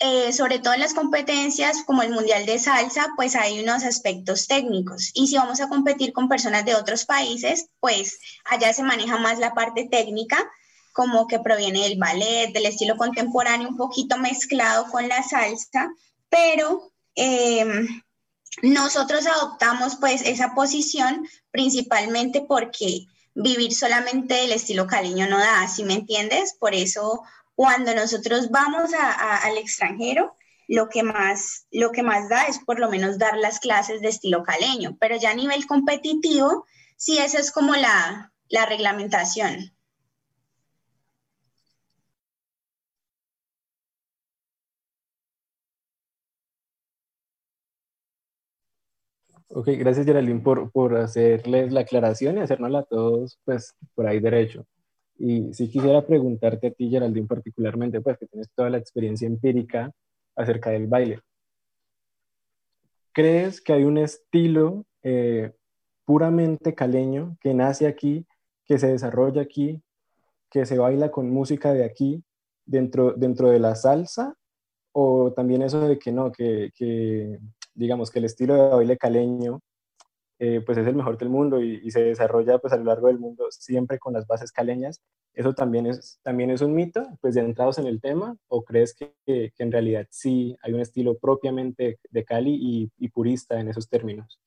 eh, 0.00 0.32
sobre 0.32 0.60
todo 0.60 0.74
en 0.74 0.80
las 0.80 0.94
competencias 0.94 1.82
como 1.84 2.02
el 2.02 2.10
Mundial 2.10 2.46
de 2.46 2.60
Salsa, 2.60 3.08
pues 3.16 3.34
hay 3.34 3.60
unos 3.60 3.82
aspectos 3.82 4.46
técnicos. 4.46 5.10
Y 5.12 5.26
si 5.26 5.36
vamos 5.36 5.60
a 5.60 5.68
competir 5.68 6.12
con 6.12 6.28
personas 6.28 6.64
de 6.64 6.76
otros 6.76 7.04
países, 7.04 7.68
pues 7.80 8.20
allá 8.44 8.72
se 8.72 8.84
maneja 8.84 9.18
más 9.18 9.40
la 9.40 9.54
parte 9.54 9.88
técnica, 9.90 10.38
como 10.98 11.28
que 11.28 11.38
proviene 11.38 11.82
del 11.82 11.96
ballet, 11.96 12.52
del 12.52 12.66
estilo 12.66 12.96
contemporáneo, 12.96 13.68
un 13.68 13.76
poquito 13.76 14.18
mezclado 14.18 14.90
con 14.90 15.06
la 15.06 15.22
salsa, 15.22 15.92
pero 16.28 16.90
eh, 17.14 17.86
nosotros 18.62 19.24
adoptamos 19.28 19.94
pues 19.94 20.22
esa 20.22 20.56
posición 20.56 21.24
principalmente 21.52 22.40
porque 22.40 23.06
vivir 23.32 23.72
solamente 23.76 24.34
del 24.34 24.50
estilo 24.50 24.88
caleño 24.88 25.28
no 25.28 25.38
da, 25.38 25.68
¿sí 25.68 25.84
me 25.84 25.94
entiendes? 25.94 26.56
Por 26.58 26.74
eso 26.74 27.22
cuando 27.54 27.94
nosotros 27.94 28.50
vamos 28.50 28.90
al 28.92 29.56
extranjero, 29.56 30.36
lo 30.66 30.88
que, 30.88 31.04
más, 31.04 31.68
lo 31.70 31.92
que 31.92 32.02
más 32.02 32.28
da 32.28 32.42
es 32.46 32.58
por 32.58 32.80
lo 32.80 32.90
menos 32.90 33.18
dar 33.18 33.36
las 33.36 33.60
clases 33.60 34.00
de 34.00 34.08
estilo 34.08 34.42
caleño, 34.42 34.96
pero 34.98 35.16
ya 35.16 35.30
a 35.30 35.34
nivel 35.34 35.64
competitivo, 35.68 36.66
sí, 36.96 37.18
esa 37.18 37.38
es 37.38 37.52
como 37.52 37.76
la, 37.76 38.32
la 38.48 38.66
reglamentación. 38.66 39.77
Ok, 49.58 49.70
gracias 49.76 50.06
Geraldine 50.06 50.38
por, 50.38 50.70
por 50.70 50.96
hacerles 50.96 51.72
la 51.72 51.80
aclaración 51.80 52.38
y 52.38 52.40
hacérnosla 52.42 52.78
a 52.78 52.84
todos, 52.84 53.40
pues, 53.44 53.74
por 53.96 54.06
ahí 54.06 54.20
derecho. 54.20 54.64
Y 55.18 55.52
si 55.52 55.68
quisiera 55.68 56.06
preguntarte 56.06 56.68
a 56.68 56.70
ti, 56.70 56.88
Geraldine, 56.88 57.26
particularmente, 57.26 58.00
pues, 58.00 58.18
que 58.18 58.26
tienes 58.28 58.48
toda 58.54 58.70
la 58.70 58.78
experiencia 58.78 59.26
empírica 59.26 59.90
acerca 60.36 60.70
del 60.70 60.86
baile. 60.86 61.18
¿Crees 63.10 63.60
que 63.60 63.72
hay 63.72 63.82
un 63.82 63.98
estilo 63.98 64.84
eh, 65.02 65.50
puramente 66.04 66.76
caleño 66.76 67.36
que 67.40 67.52
nace 67.52 67.88
aquí, 67.88 68.24
que 68.64 68.78
se 68.78 68.86
desarrolla 68.86 69.42
aquí, 69.42 69.82
que 70.52 70.66
se 70.66 70.78
baila 70.78 71.10
con 71.10 71.30
música 71.30 71.72
de 71.72 71.82
aquí, 71.82 72.22
dentro, 72.64 73.12
dentro 73.14 73.50
de 73.50 73.58
la 73.58 73.74
salsa? 73.74 74.36
¿O 74.92 75.32
también 75.32 75.62
eso 75.62 75.80
de 75.88 75.98
que 75.98 76.12
no, 76.12 76.30
que, 76.30 76.70
que 76.76 77.40
digamos 77.78 78.10
que 78.10 78.18
el 78.18 78.24
estilo 78.24 78.54
de 78.54 78.68
baile 78.74 78.98
caleño 78.98 79.60
eh, 80.40 80.60
pues 80.64 80.78
es 80.78 80.86
el 80.86 80.94
mejor 80.94 81.18
del 81.18 81.30
mundo 81.30 81.60
y, 81.60 81.80
y, 81.82 81.90
se 81.90 82.00
desarrolla 82.00 82.58
pues 82.58 82.72
a 82.72 82.76
lo 82.76 82.84
largo 82.84 83.08
del 83.08 83.18
mundo 83.18 83.46
siempre 83.50 83.98
con 83.98 84.12
las 84.12 84.24
bases 84.24 84.52
caleñas. 84.52 85.00
¿Eso 85.34 85.52
también 85.52 85.86
es, 85.86 86.20
también 86.22 86.50
es 86.50 86.60
un 86.60 86.74
mito, 86.74 87.02
pues 87.20 87.34
de 87.34 87.40
entrados 87.40 87.78
en 87.78 87.88
el 87.88 88.00
tema? 88.00 88.36
¿O 88.46 88.62
crees 88.62 88.94
que, 88.94 89.14
que, 89.26 89.52
que 89.56 89.62
en 89.64 89.72
realidad 89.72 90.06
sí 90.10 90.56
hay 90.62 90.74
un 90.74 90.80
estilo 90.80 91.18
propiamente 91.18 91.98
de 92.08 92.24
Cali 92.24 92.54
y, 92.54 92.92
y 92.98 93.08
purista 93.08 93.58
en 93.58 93.68
esos 93.68 93.88
términos? 93.88 94.40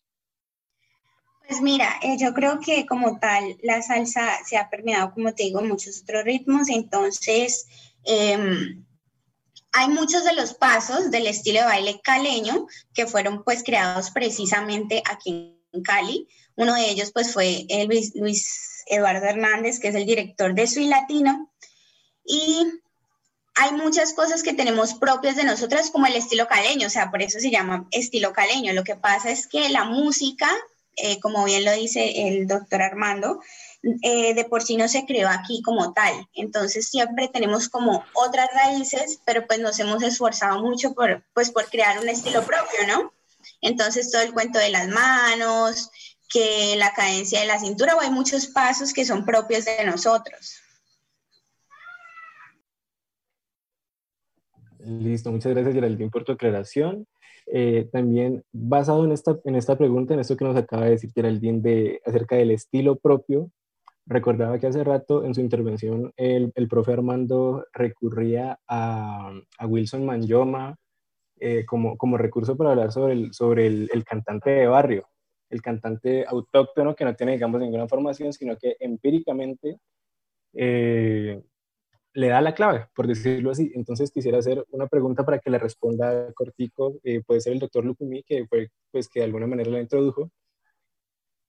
Pues 1.46 1.62
mira, 1.62 1.89
eh, 2.02 2.15
yo 2.17 2.34
creo 2.34 2.60
que 2.62 2.86
como 2.86 3.20
tal 3.20 3.58
la 3.62 3.82
salsa 3.82 4.30
se 4.46 4.56
ha 4.56 4.70
permeado, 4.70 5.13
como 5.13 5.34
te 5.34 5.44
digo, 5.44 5.62
muchos 5.62 6.02
otros 6.04 6.24
ritmos, 6.24 6.70
entonces... 6.70 7.67
Eh, 8.06 8.38
hay 9.73 9.88
muchos 9.88 10.23
de 10.23 10.34
los 10.34 10.53
pasos 10.53 11.12
del 11.12 11.27
estilo 11.27 11.60
de 11.60 11.65
baile 11.65 12.01
caleño 12.03 12.67
que 12.93 13.07
fueron 13.07 13.43
pues 13.43 13.63
creados 13.63 14.12
precisamente 14.12 15.01
aquí 15.09 15.57
en 15.72 15.82
Cali. 15.84 16.28
Uno 16.55 16.74
de 16.76 16.89
ellos 16.89 17.11
pues 17.11 17.32
fue 17.34 17.65
el 17.69 17.88
Luis, 17.88 18.13
Luis 18.15 18.84
Eduardo 18.88 19.26
Hernández, 19.26 19.80
que 19.80 19.88
es 19.88 19.95
el 19.95 20.05
director 20.05 20.53
de 20.53 20.67
Swing 20.67 20.89
Latino. 20.89 21.51
Y 22.26 22.65
hay 23.55 23.72
muchas 23.74 24.13
cosas 24.13 24.43
que 24.43 24.53
tenemos 24.53 24.93
propias 24.95 25.36
de 25.36 25.43
nosotras 25.43 25.89
como 25.89 26.05
el 26.05 26.15
estilo 26.15 26.47
caleño, 26.47 26.88
o 26.88 26.89
sea, 26.89 27.09
por 27.09 27.22
eso 27.22 27.39
se 27.39 27.51
llama 27.51 27.88
estilo 27.91 28.34
caleño. 28.34 28.74
Lo 28.74 28.84
que 28.84 28.95
pasa 28.95 29.32
es 29.32 29.47
que 29.47 29.69
la 29.69 29.86
música 29.86 30.49
eh, 30.98 31.20
como 31.20 31.46
bien 31.46 31.66
lo 31.66 31.72
dice 31.74 32.28
el 32.28 32.48
doctor 32.48 32.82
Armando, 32.82 33.39
eh, 34.04 34.34
de 34.34 34.46
por 34.46 34.62
sí 34.62 34.78
no 34.78 34.88
se 34.88 35.06
creó 35.06 35.30
aquí 35.30 35.62
como 35.62 35.94
tal. 35.94 36.28
Entonces 36.34 36.89
siempre 36.89 37.30
tenemos 37.30 37.70
como 37.70 38.04
otras 38.14 38.50
raíces, 38.54 39.22
pero 39.26 39.48
pues 39.48 39.60
nos 39.60 39.80
hemos 39.80 40.04
esforzado 40.04 40.62
mucho 40.62 40.94
por, 40.94 41.24
pues, 41.34 41.52
por 41.52 41.66
crear 41.70 42.00
un 42.00 42.10
estilo 42.10 42.44
propio, 42.44 42.88
¿no? 42.88 43.14
Entonces 43.62 44.12
todo 44.12 44.22
el 44.22 44.34
cuento 44.34 44.60
de 44.60 44.70
las 44.70 44.88
manos, 44.88 45.89
que 46.30 46.76
la 46.78 46.94
cadencia 46.94 47.42
de 47.42 47.46
la 47.46 47.60
cintura, 47.60 47.96
o 47.96 48.02
hay 48.02 48.10
muchos 48.10 48.48
pasos 48.48 48.94
que 48.94 49.06
son 49.06 49.26
propios 49.26 49.66
de 49.66 49.84
nosotros. 49.86 50.62
Listo, 54.80 55.32
muchas 55.32 55.52
gracias 55.52 55.76
Geraldine 55.76 56.10
por 56.10 56.24
tu 56.24 56.32
aclaración. 56.32 57.08
Eh, 57.48 57.89
también 57.92 58.44
basado 58.52 59.04
en 59.06 59.12
esta, 59.12 59.39
en 59.44 59.56
esta 59.56 59.78
pregunta, 59.78 60.14
en 60.14 60.20
esto 60.20 60.38
que 60.38 60.46
nos 60.46 60.56
acaba 60.56 60.86
de 60.86 60.92
decir 60.92 61.12
Geraldine 61.14 61.62
de, 61.62 62.02
acerca 62.06 62.36
del 62.36 62.52
estilo 62.52 62.96
propio, 62.98 63.52
recordaba 64.06 64.60
que 64.60 64.68
hace 64.68 64.84
rato 64.84 65.26
en 65.26 65.34
su 65.34 65.42
intervención 65.42 66.14
el, 66.18 66.52
el 66.56 66.68
profe 66.68 66.94
Armando 66.94 67.66
recurría 67.74 68.60
a, 68.68 69.32
a 69.58 69.68
Wilson 69.68 70.06
Manyoma 70.06 70.76
eh, 71.39 71.66
como, 71.66 71.98
como 71.98 72.18
recurso 72.18 72.56
para 72.56 72.72
hablar 72.72 72.92
sobre, 72.92 73.14
el, 73.14 73.34
sobre 73.34 73.68
el, 73.68 73.89
el, 73.94 74.04
cantante 74.04 74.52
de 74.52 74.68
barrio, 74.68 75.08
el 75.50 75.62
cantante 75.62 76.26
autóctono 76.28 76.96
que 76.96 77.06
no 77.06 77.16
tiene, 77.16 77.34
digamos, 77.34 77.60
ninguna 77.60 77.88
formación, 77.88 78.32
sino 78.32 78.58
que 78.58 78.76
empíricamente 78.80 79.80
eh, 80.54 81.42
le 82.14 82.28
da 82.28 82.41
la 82.41 82.53
clave, 82.53 82.88
por 82.95 83.07
decirlo 83.07 83.51
así. 83.51 83.72
Entonces 83.76 84.12
quisiera 84.12 84.39
hacer 84.39 84.66
una 84.72 84.88
pregunta 84.88 85.26
para 85.26 85.39
que 85.39 85.49
le 85.49 85.59
responda 85.59 86.32
cortico, 86.34 86.99
eh, 87.03 87.22
puede 87.26 87.41
ser 87.41 87.53
el 87.53 87.59
doctor 87.59 87.86
Lucumí, 87.86 88.24
que 88.24 88.45
fue, 88.47 88.70
pues, 88.91 89.07
que 89.09 89.22
de 89.22 89.26
alguna 89.26 89.47
manera 89.47 89.72
la 89.72 89.82
introdujo, 89.82 90.32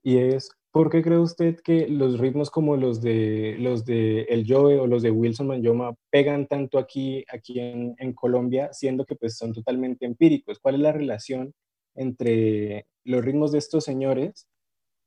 y 0.02 0.18
es, 0.18 0.50
¿por 0.72 0.90
qué 0.90 1.02
cree 1.02 1.18
usted 1.18 1.60
que 1.62 1.88
los 1.88 2.18
ritmos 2.18 2.50
como 2.50 2.76
los 2.76 3.00
de, 3.00 3.56
los 3.58 3.84
de 3.84 4.22
El 4.22 4.44
Joe 4.48 4.78
o 4.80 4.86
los 4.86 5.02
de 5.02 5.10
Wilson 5.10 5.46
Manyoma 5.46 5.94
pegan 6.10 6.46
tanto 6.48 6.78
aquí, 6.78 7.24
aquí 7.32 7.60
en, 7.60 7.94
en 7.98 8.12
Colombia, 8.12 8.72
siendo 8.72 9.04
que 9.04 9.14
pues 9.16 9.36
son 9.36 9.52
totalmente 9.52 10.04
empíricos? 10.06 10.58
¿Cuál 10.60 10.76
es 10.76 10.80
la 10.80 10.92
relación 10.92 11.54
entre 11.94 12.86
los 13.04 13.24
ritmos 13.24 13.52
de 13.52 13.58
estos 13.58 13.84
señores 13.84 14.48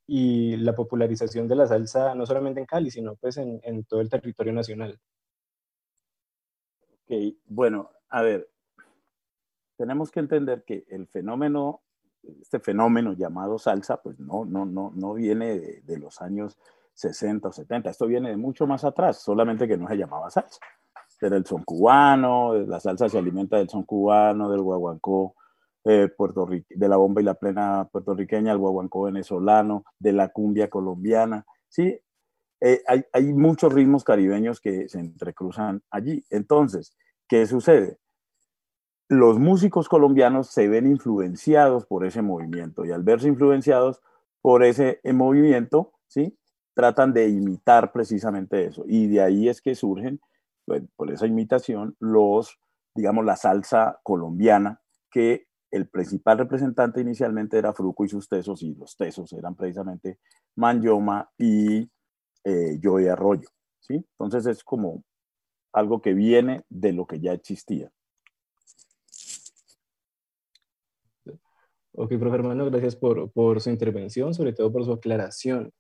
y 0.08 0.58
la 0.58 0.76
popularización 0.76 1.48
de 1.48 1.56
la 1.56 1.68
salsa, 1.68 2.16
no 2.16 2.26
solamente 2.26 2.62
en 2.62 2.68
Cali, 2.68 2.92
sino 2.92 3.16
pues 3.18 3.38
en, 3.38 3.60
en 3.64 3.84
todo 3.86 4.02
el 4.02 4.10
territorio 4.10 4.54
nacional? 4.54 5.00
Ok, 7.08 7.36
bueno, 7.46 7.92
a 8.10 8.24
ver, 8.24 8.50
tenemos 9.78 10.10
que 10.10 10.20
entender 10.20 10.64
que 10.64 10.86
el 10.90 11.08
fenómeno, 11.08 11.82
este 12.42 12.60
fenómeno 12.60 13.14
llamado 13.14 13.60
salsa, 13.60 14.02
pues 14.02 14.20
no, 14.20 14.44
no, 14.44 14.66
no, 14.66 14.92
no 14.96 15.14
viene 15.14 15.60
de, 15.84 16.00
los 16.00 16.20
años 16.22 16.58
60 16.96 17.48
o 17.48 17.52
70, 17.52 17.92
esto 17.92 18.08
viene 18.08 18.30
de 18.30 18.38
mucho 18.38 18.66
más 18.66 18.84
atrás, 18.84 19.22
solamente 19.22 19.68
que 19.68 19.78
no 19.78 19.88
se 19.88 19.98
llamaba 19.98 20.32
salsa. 20.32 20.60
Era 21.22 21.38
el 21.38 21.46
son 21.46 21.64
cubano, 21.64 22.54
la 22.54 22.80
salsa 22.80 23.08
se 23.08 23.18
alimenta 23.18 23.58
del 23.58 23.70
son 23.70 23.84
cubano, 23.84 24.50
del 24.50 24.62
guaguancó 24.62 25.36
eh, 25.84 26.10
de 26.70 26.90
la 26.90 26.98
bomba 26.98 27.22
y 27.22 27.26
la 27.26 27.36
plena 27.36 27.88
puertorriqueña, 27.92 28.52
el 28.52 28.58
guaguancó 28.58 29.04
venezolano, 29.04 29.86
de 30.00 30.12
la 30.12 30.30
cumbia 30.30 30.70
colombiana, 30.70 31.46
¿sí? 31.70 32.00
Eh, 32.62 32.82
hay, 33.14 33.34
muchos 33.34 33.74
ritmos 33.74 34.04
caribeños 34.04 34.60
que 34.60 34.88
se 34.88 35.00
entrecruzan 35.00 35.84
allí. 35.90 36.24
Entonces, 36.30 36.96
¿qué 37.28 37.46
sucede? 37.46 38.00
Los 39.08 39.40
músicos 39.40 39.88
colombianos 39.88 40.48
se 40.48 40.68
ven 40.68 40.88
influenciados 40.88 41.86
por 41.86 42.06
ese 42.06 42.22
movimiento 42.22 42.86
y 42.86 42.92
al 42.92 43.04
verse 43.04 43.28
influenciados 43.28 44.02
por 44.42 44.64
ese 44.64 45.00
movimiento, 45.14 45.94
¿sí? 46.08 46.38
Tratan 46.74 47.14
de 47.14 47.30
imitar 47.30 47.92
precisamente 47.92 48.66
eso. 48.66 48.84
Y 48.88 49.08
de 49.08 49.22
ahí 49.22 49.50
es 49.50 49.62
que 49.62 49.76
surgen, 49.76 50.20
pues, 50.66 50.84
por 50.96 51.12
esa 51.12 51.28
imitación, 51.28 51.96
los, 52.00 52.60
digamos, 52.96 53.26
la 53.26 53.36
salsa 53.36 54.00
colombiana, 54.04 54.82
que 55.12 55.48
el 55.72 55.88
principal 55.88 56.38
representante 56.38 57.02
inicialmente 57.02 57.58
era 57.58 57.74
Fruco 57.74 58.06
y 58.06 58.10
sus 58.10 58.28
tesos, 58.28 58.64
y 58.64 58.74
los 58.76 58.96
tesos 58.96 59.34
eran 59.34 59.56
precisamente 59.56 60.20
Manyoma 60.56 61.30
y 61.38 61.90
eh, 62.46 62.80
Joey 62.82 63.08
Arroyo. 63.08 63.50
¿sí? 63.82 63.96
Entonces 63.96 64.46
es 64.46 64.64
como 64.64 65.04
algo 65.74 66.02
que 66.02 66.14
viene 66.14 66.64
de 66.70 66.94
lo 66.94 67.06
que 67.06 67.20
ya 67.20 67.34
existía. 67.34 67.92
Ok, 71.98 72.10
profe 72.20 72.36
hermano, 72.36 72.66
gracias 72.66 72.96
por, 72.96 73.32
por, 73.32 73.62
su 73.62 73.70
intervención, 73.70 74.34
sobre 74.34 74.52
todo 74.54 74.72
por 74.72 74.84
su 74.84 74.92
aclaración. 74.92 75.72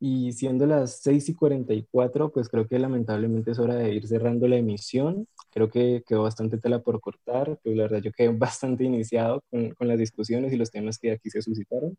Y 0.00 0.32
siendo 0.32 0.66
las 0.66 1.00
6 1.02 1.30
y 1.30 1.34
44, 1.34 2.30
pues 2.32 2.48
creo 2.48 2.68
que 2.68 2.78
lamentablemente 2.78 3.50
es 3.52 3.58
hora 3.58 3.74
de 3.74 3.92
ir 3.94 4.06
cerrando 4.06 4.46
la 4.48 4.56
emisión. 4.56 5.26
Creo 5.50 5.70
que 5.70 6.04
quedó 6.06 6.22
bastante 6.22 6.58
tela 6.58 6.80
por 6.82 7.00
cortar, 7.00 7.58
pero 7.62 7.76
la 7.76 7.84
verdad 7.84 8.00
yo 8.02 8.12
quedé 8.12 8.28
bastante 8.38 8.84
iniciado 8.84 9.42
con, 9.50 9.70
con 9.72 9.88
las 9.88 9.98
discusiones 9.98 10.52
y 10.52 10.56
los 10.56 10.70
temas 10.70 10.98
que 10.98 11.12
aquí 11.12 11.30
se 11.30 11.42
suscitaron. 11.42 11.96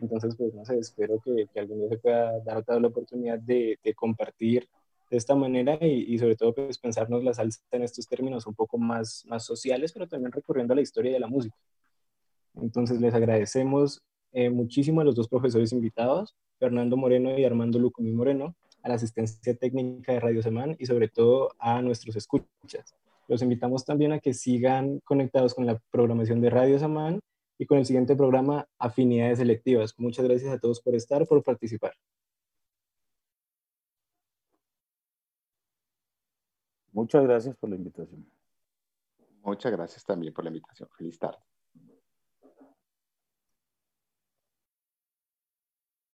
Entonces, 0.00 0.34
pues 0.36 0.54
no 0.54 0.64
sé, 0.64 0.78
espero 0.78 1.20
que, 1.20 1.46
que 1.52 1.60
algún 1.60 1.80
día 1.80 1.88
se 1.88 1.98
pueda 1.98 2.40
dar 2.40 2.58
otra 2.58 2.80
la 2.80 2.88
oportunidad 2.88 3.38
de, 3.38 3.78
de, 3.82 3.94
compartir 3.94 4.68
de 5.10 5.16
esta 5.16 5.34
manera 5.34 5.78
y, 5.80 6.14
y, 6.14 6.18
sobre 6.18 6.36
todo 6.36 6.54
pues 6.54 6.78
pensarnos 6.78 7.22
la 7.24 7.34
salsa 7.34 7.60
en 7.72 7.82
estos 7.82 8.06
términos 8.08 8.46
un 8.46 8.54
poco 8.54 8.78
más, 8.78 9.24
más 9.26 9.44
sociales, 9.44 9.92
pero 9.92 10.08
también 10.08 10.32
recurriendo 10.32 10.72
a 10.72 10.76
la 10.76 10.82
historia 10.82 11.12
de 11.12 11.20
la 11.20 11.26
música. 11.26 11.56
Entonces 12.54 13.00
les 13.00 13.14
agradecemos 13.14 14.02
eh, 14.32 14.50
muchísimo 14.50 15.00
a 15.00 15.04
los 15.04 15.14
dos 15.14 15.28
profesores 15.28 15.72
invitados, 15.72 16.36
Fernando 16.58 16.96
Moreno 16.96 17.36
y 17.36 17.44
Armando 17.44 17.78
Lucumí 17.78 18.12
Moreno, 18.12 18.54
a 18.82 18.88
la 18.88 18.94
asistencia 18.94 19.54
técnica 19.56 20.12
de 20.12 20.20
Radio 20.20 20.42
Semán 20.42 20.76
y 20.78 20.86
sobre 20.86 21.08
todo 21.08 21.50
a 21.58 21.82
nuestros 21.82 22.16
escuchas. 22.16 22.94
Los 23.28 23.42
invitamos 23.42 23.84
también 23.84 24.12
a 24.12 24.20
que 24.20 24.34
sigan 24.34 25.00
conectados 25.00 25.54
con 25.54 25.66
la 25.66 25.80
programación 25.90 26.40
de 26.40 26.50
Radio 26.50 26.78
Semán 26.78 27.20
y 27.60 27.66
con 27.66 27.76
el 27.76 27.84
siguiente 27.84 28.16
programa 28.16 28.66
Afinidades 28.78 29.36
Selectivas. 29.36 29.92
Muchas 29.98 30.24
gracias 30.24 30.50
a 30.50 30.58
todos 30.58 30.80
por 30.80 30.94
estar, 30.94 31.26
por 31.26 31.42
participar. 31.42 31.92
Muchas 36.90 37.22
gracias 37.22 37.54
por 37.58 37.68
la 37.68 37.76
invitación. 37.76 38.26
Muchas 39.42 39.72
gracias 39.72 40.02
también 40.06 40.32
por 40.32 40.44
la 40.44 40.48
invitación. 40.48 40.88
Feliz 40.96 41.18
tarde. 41.18 41.36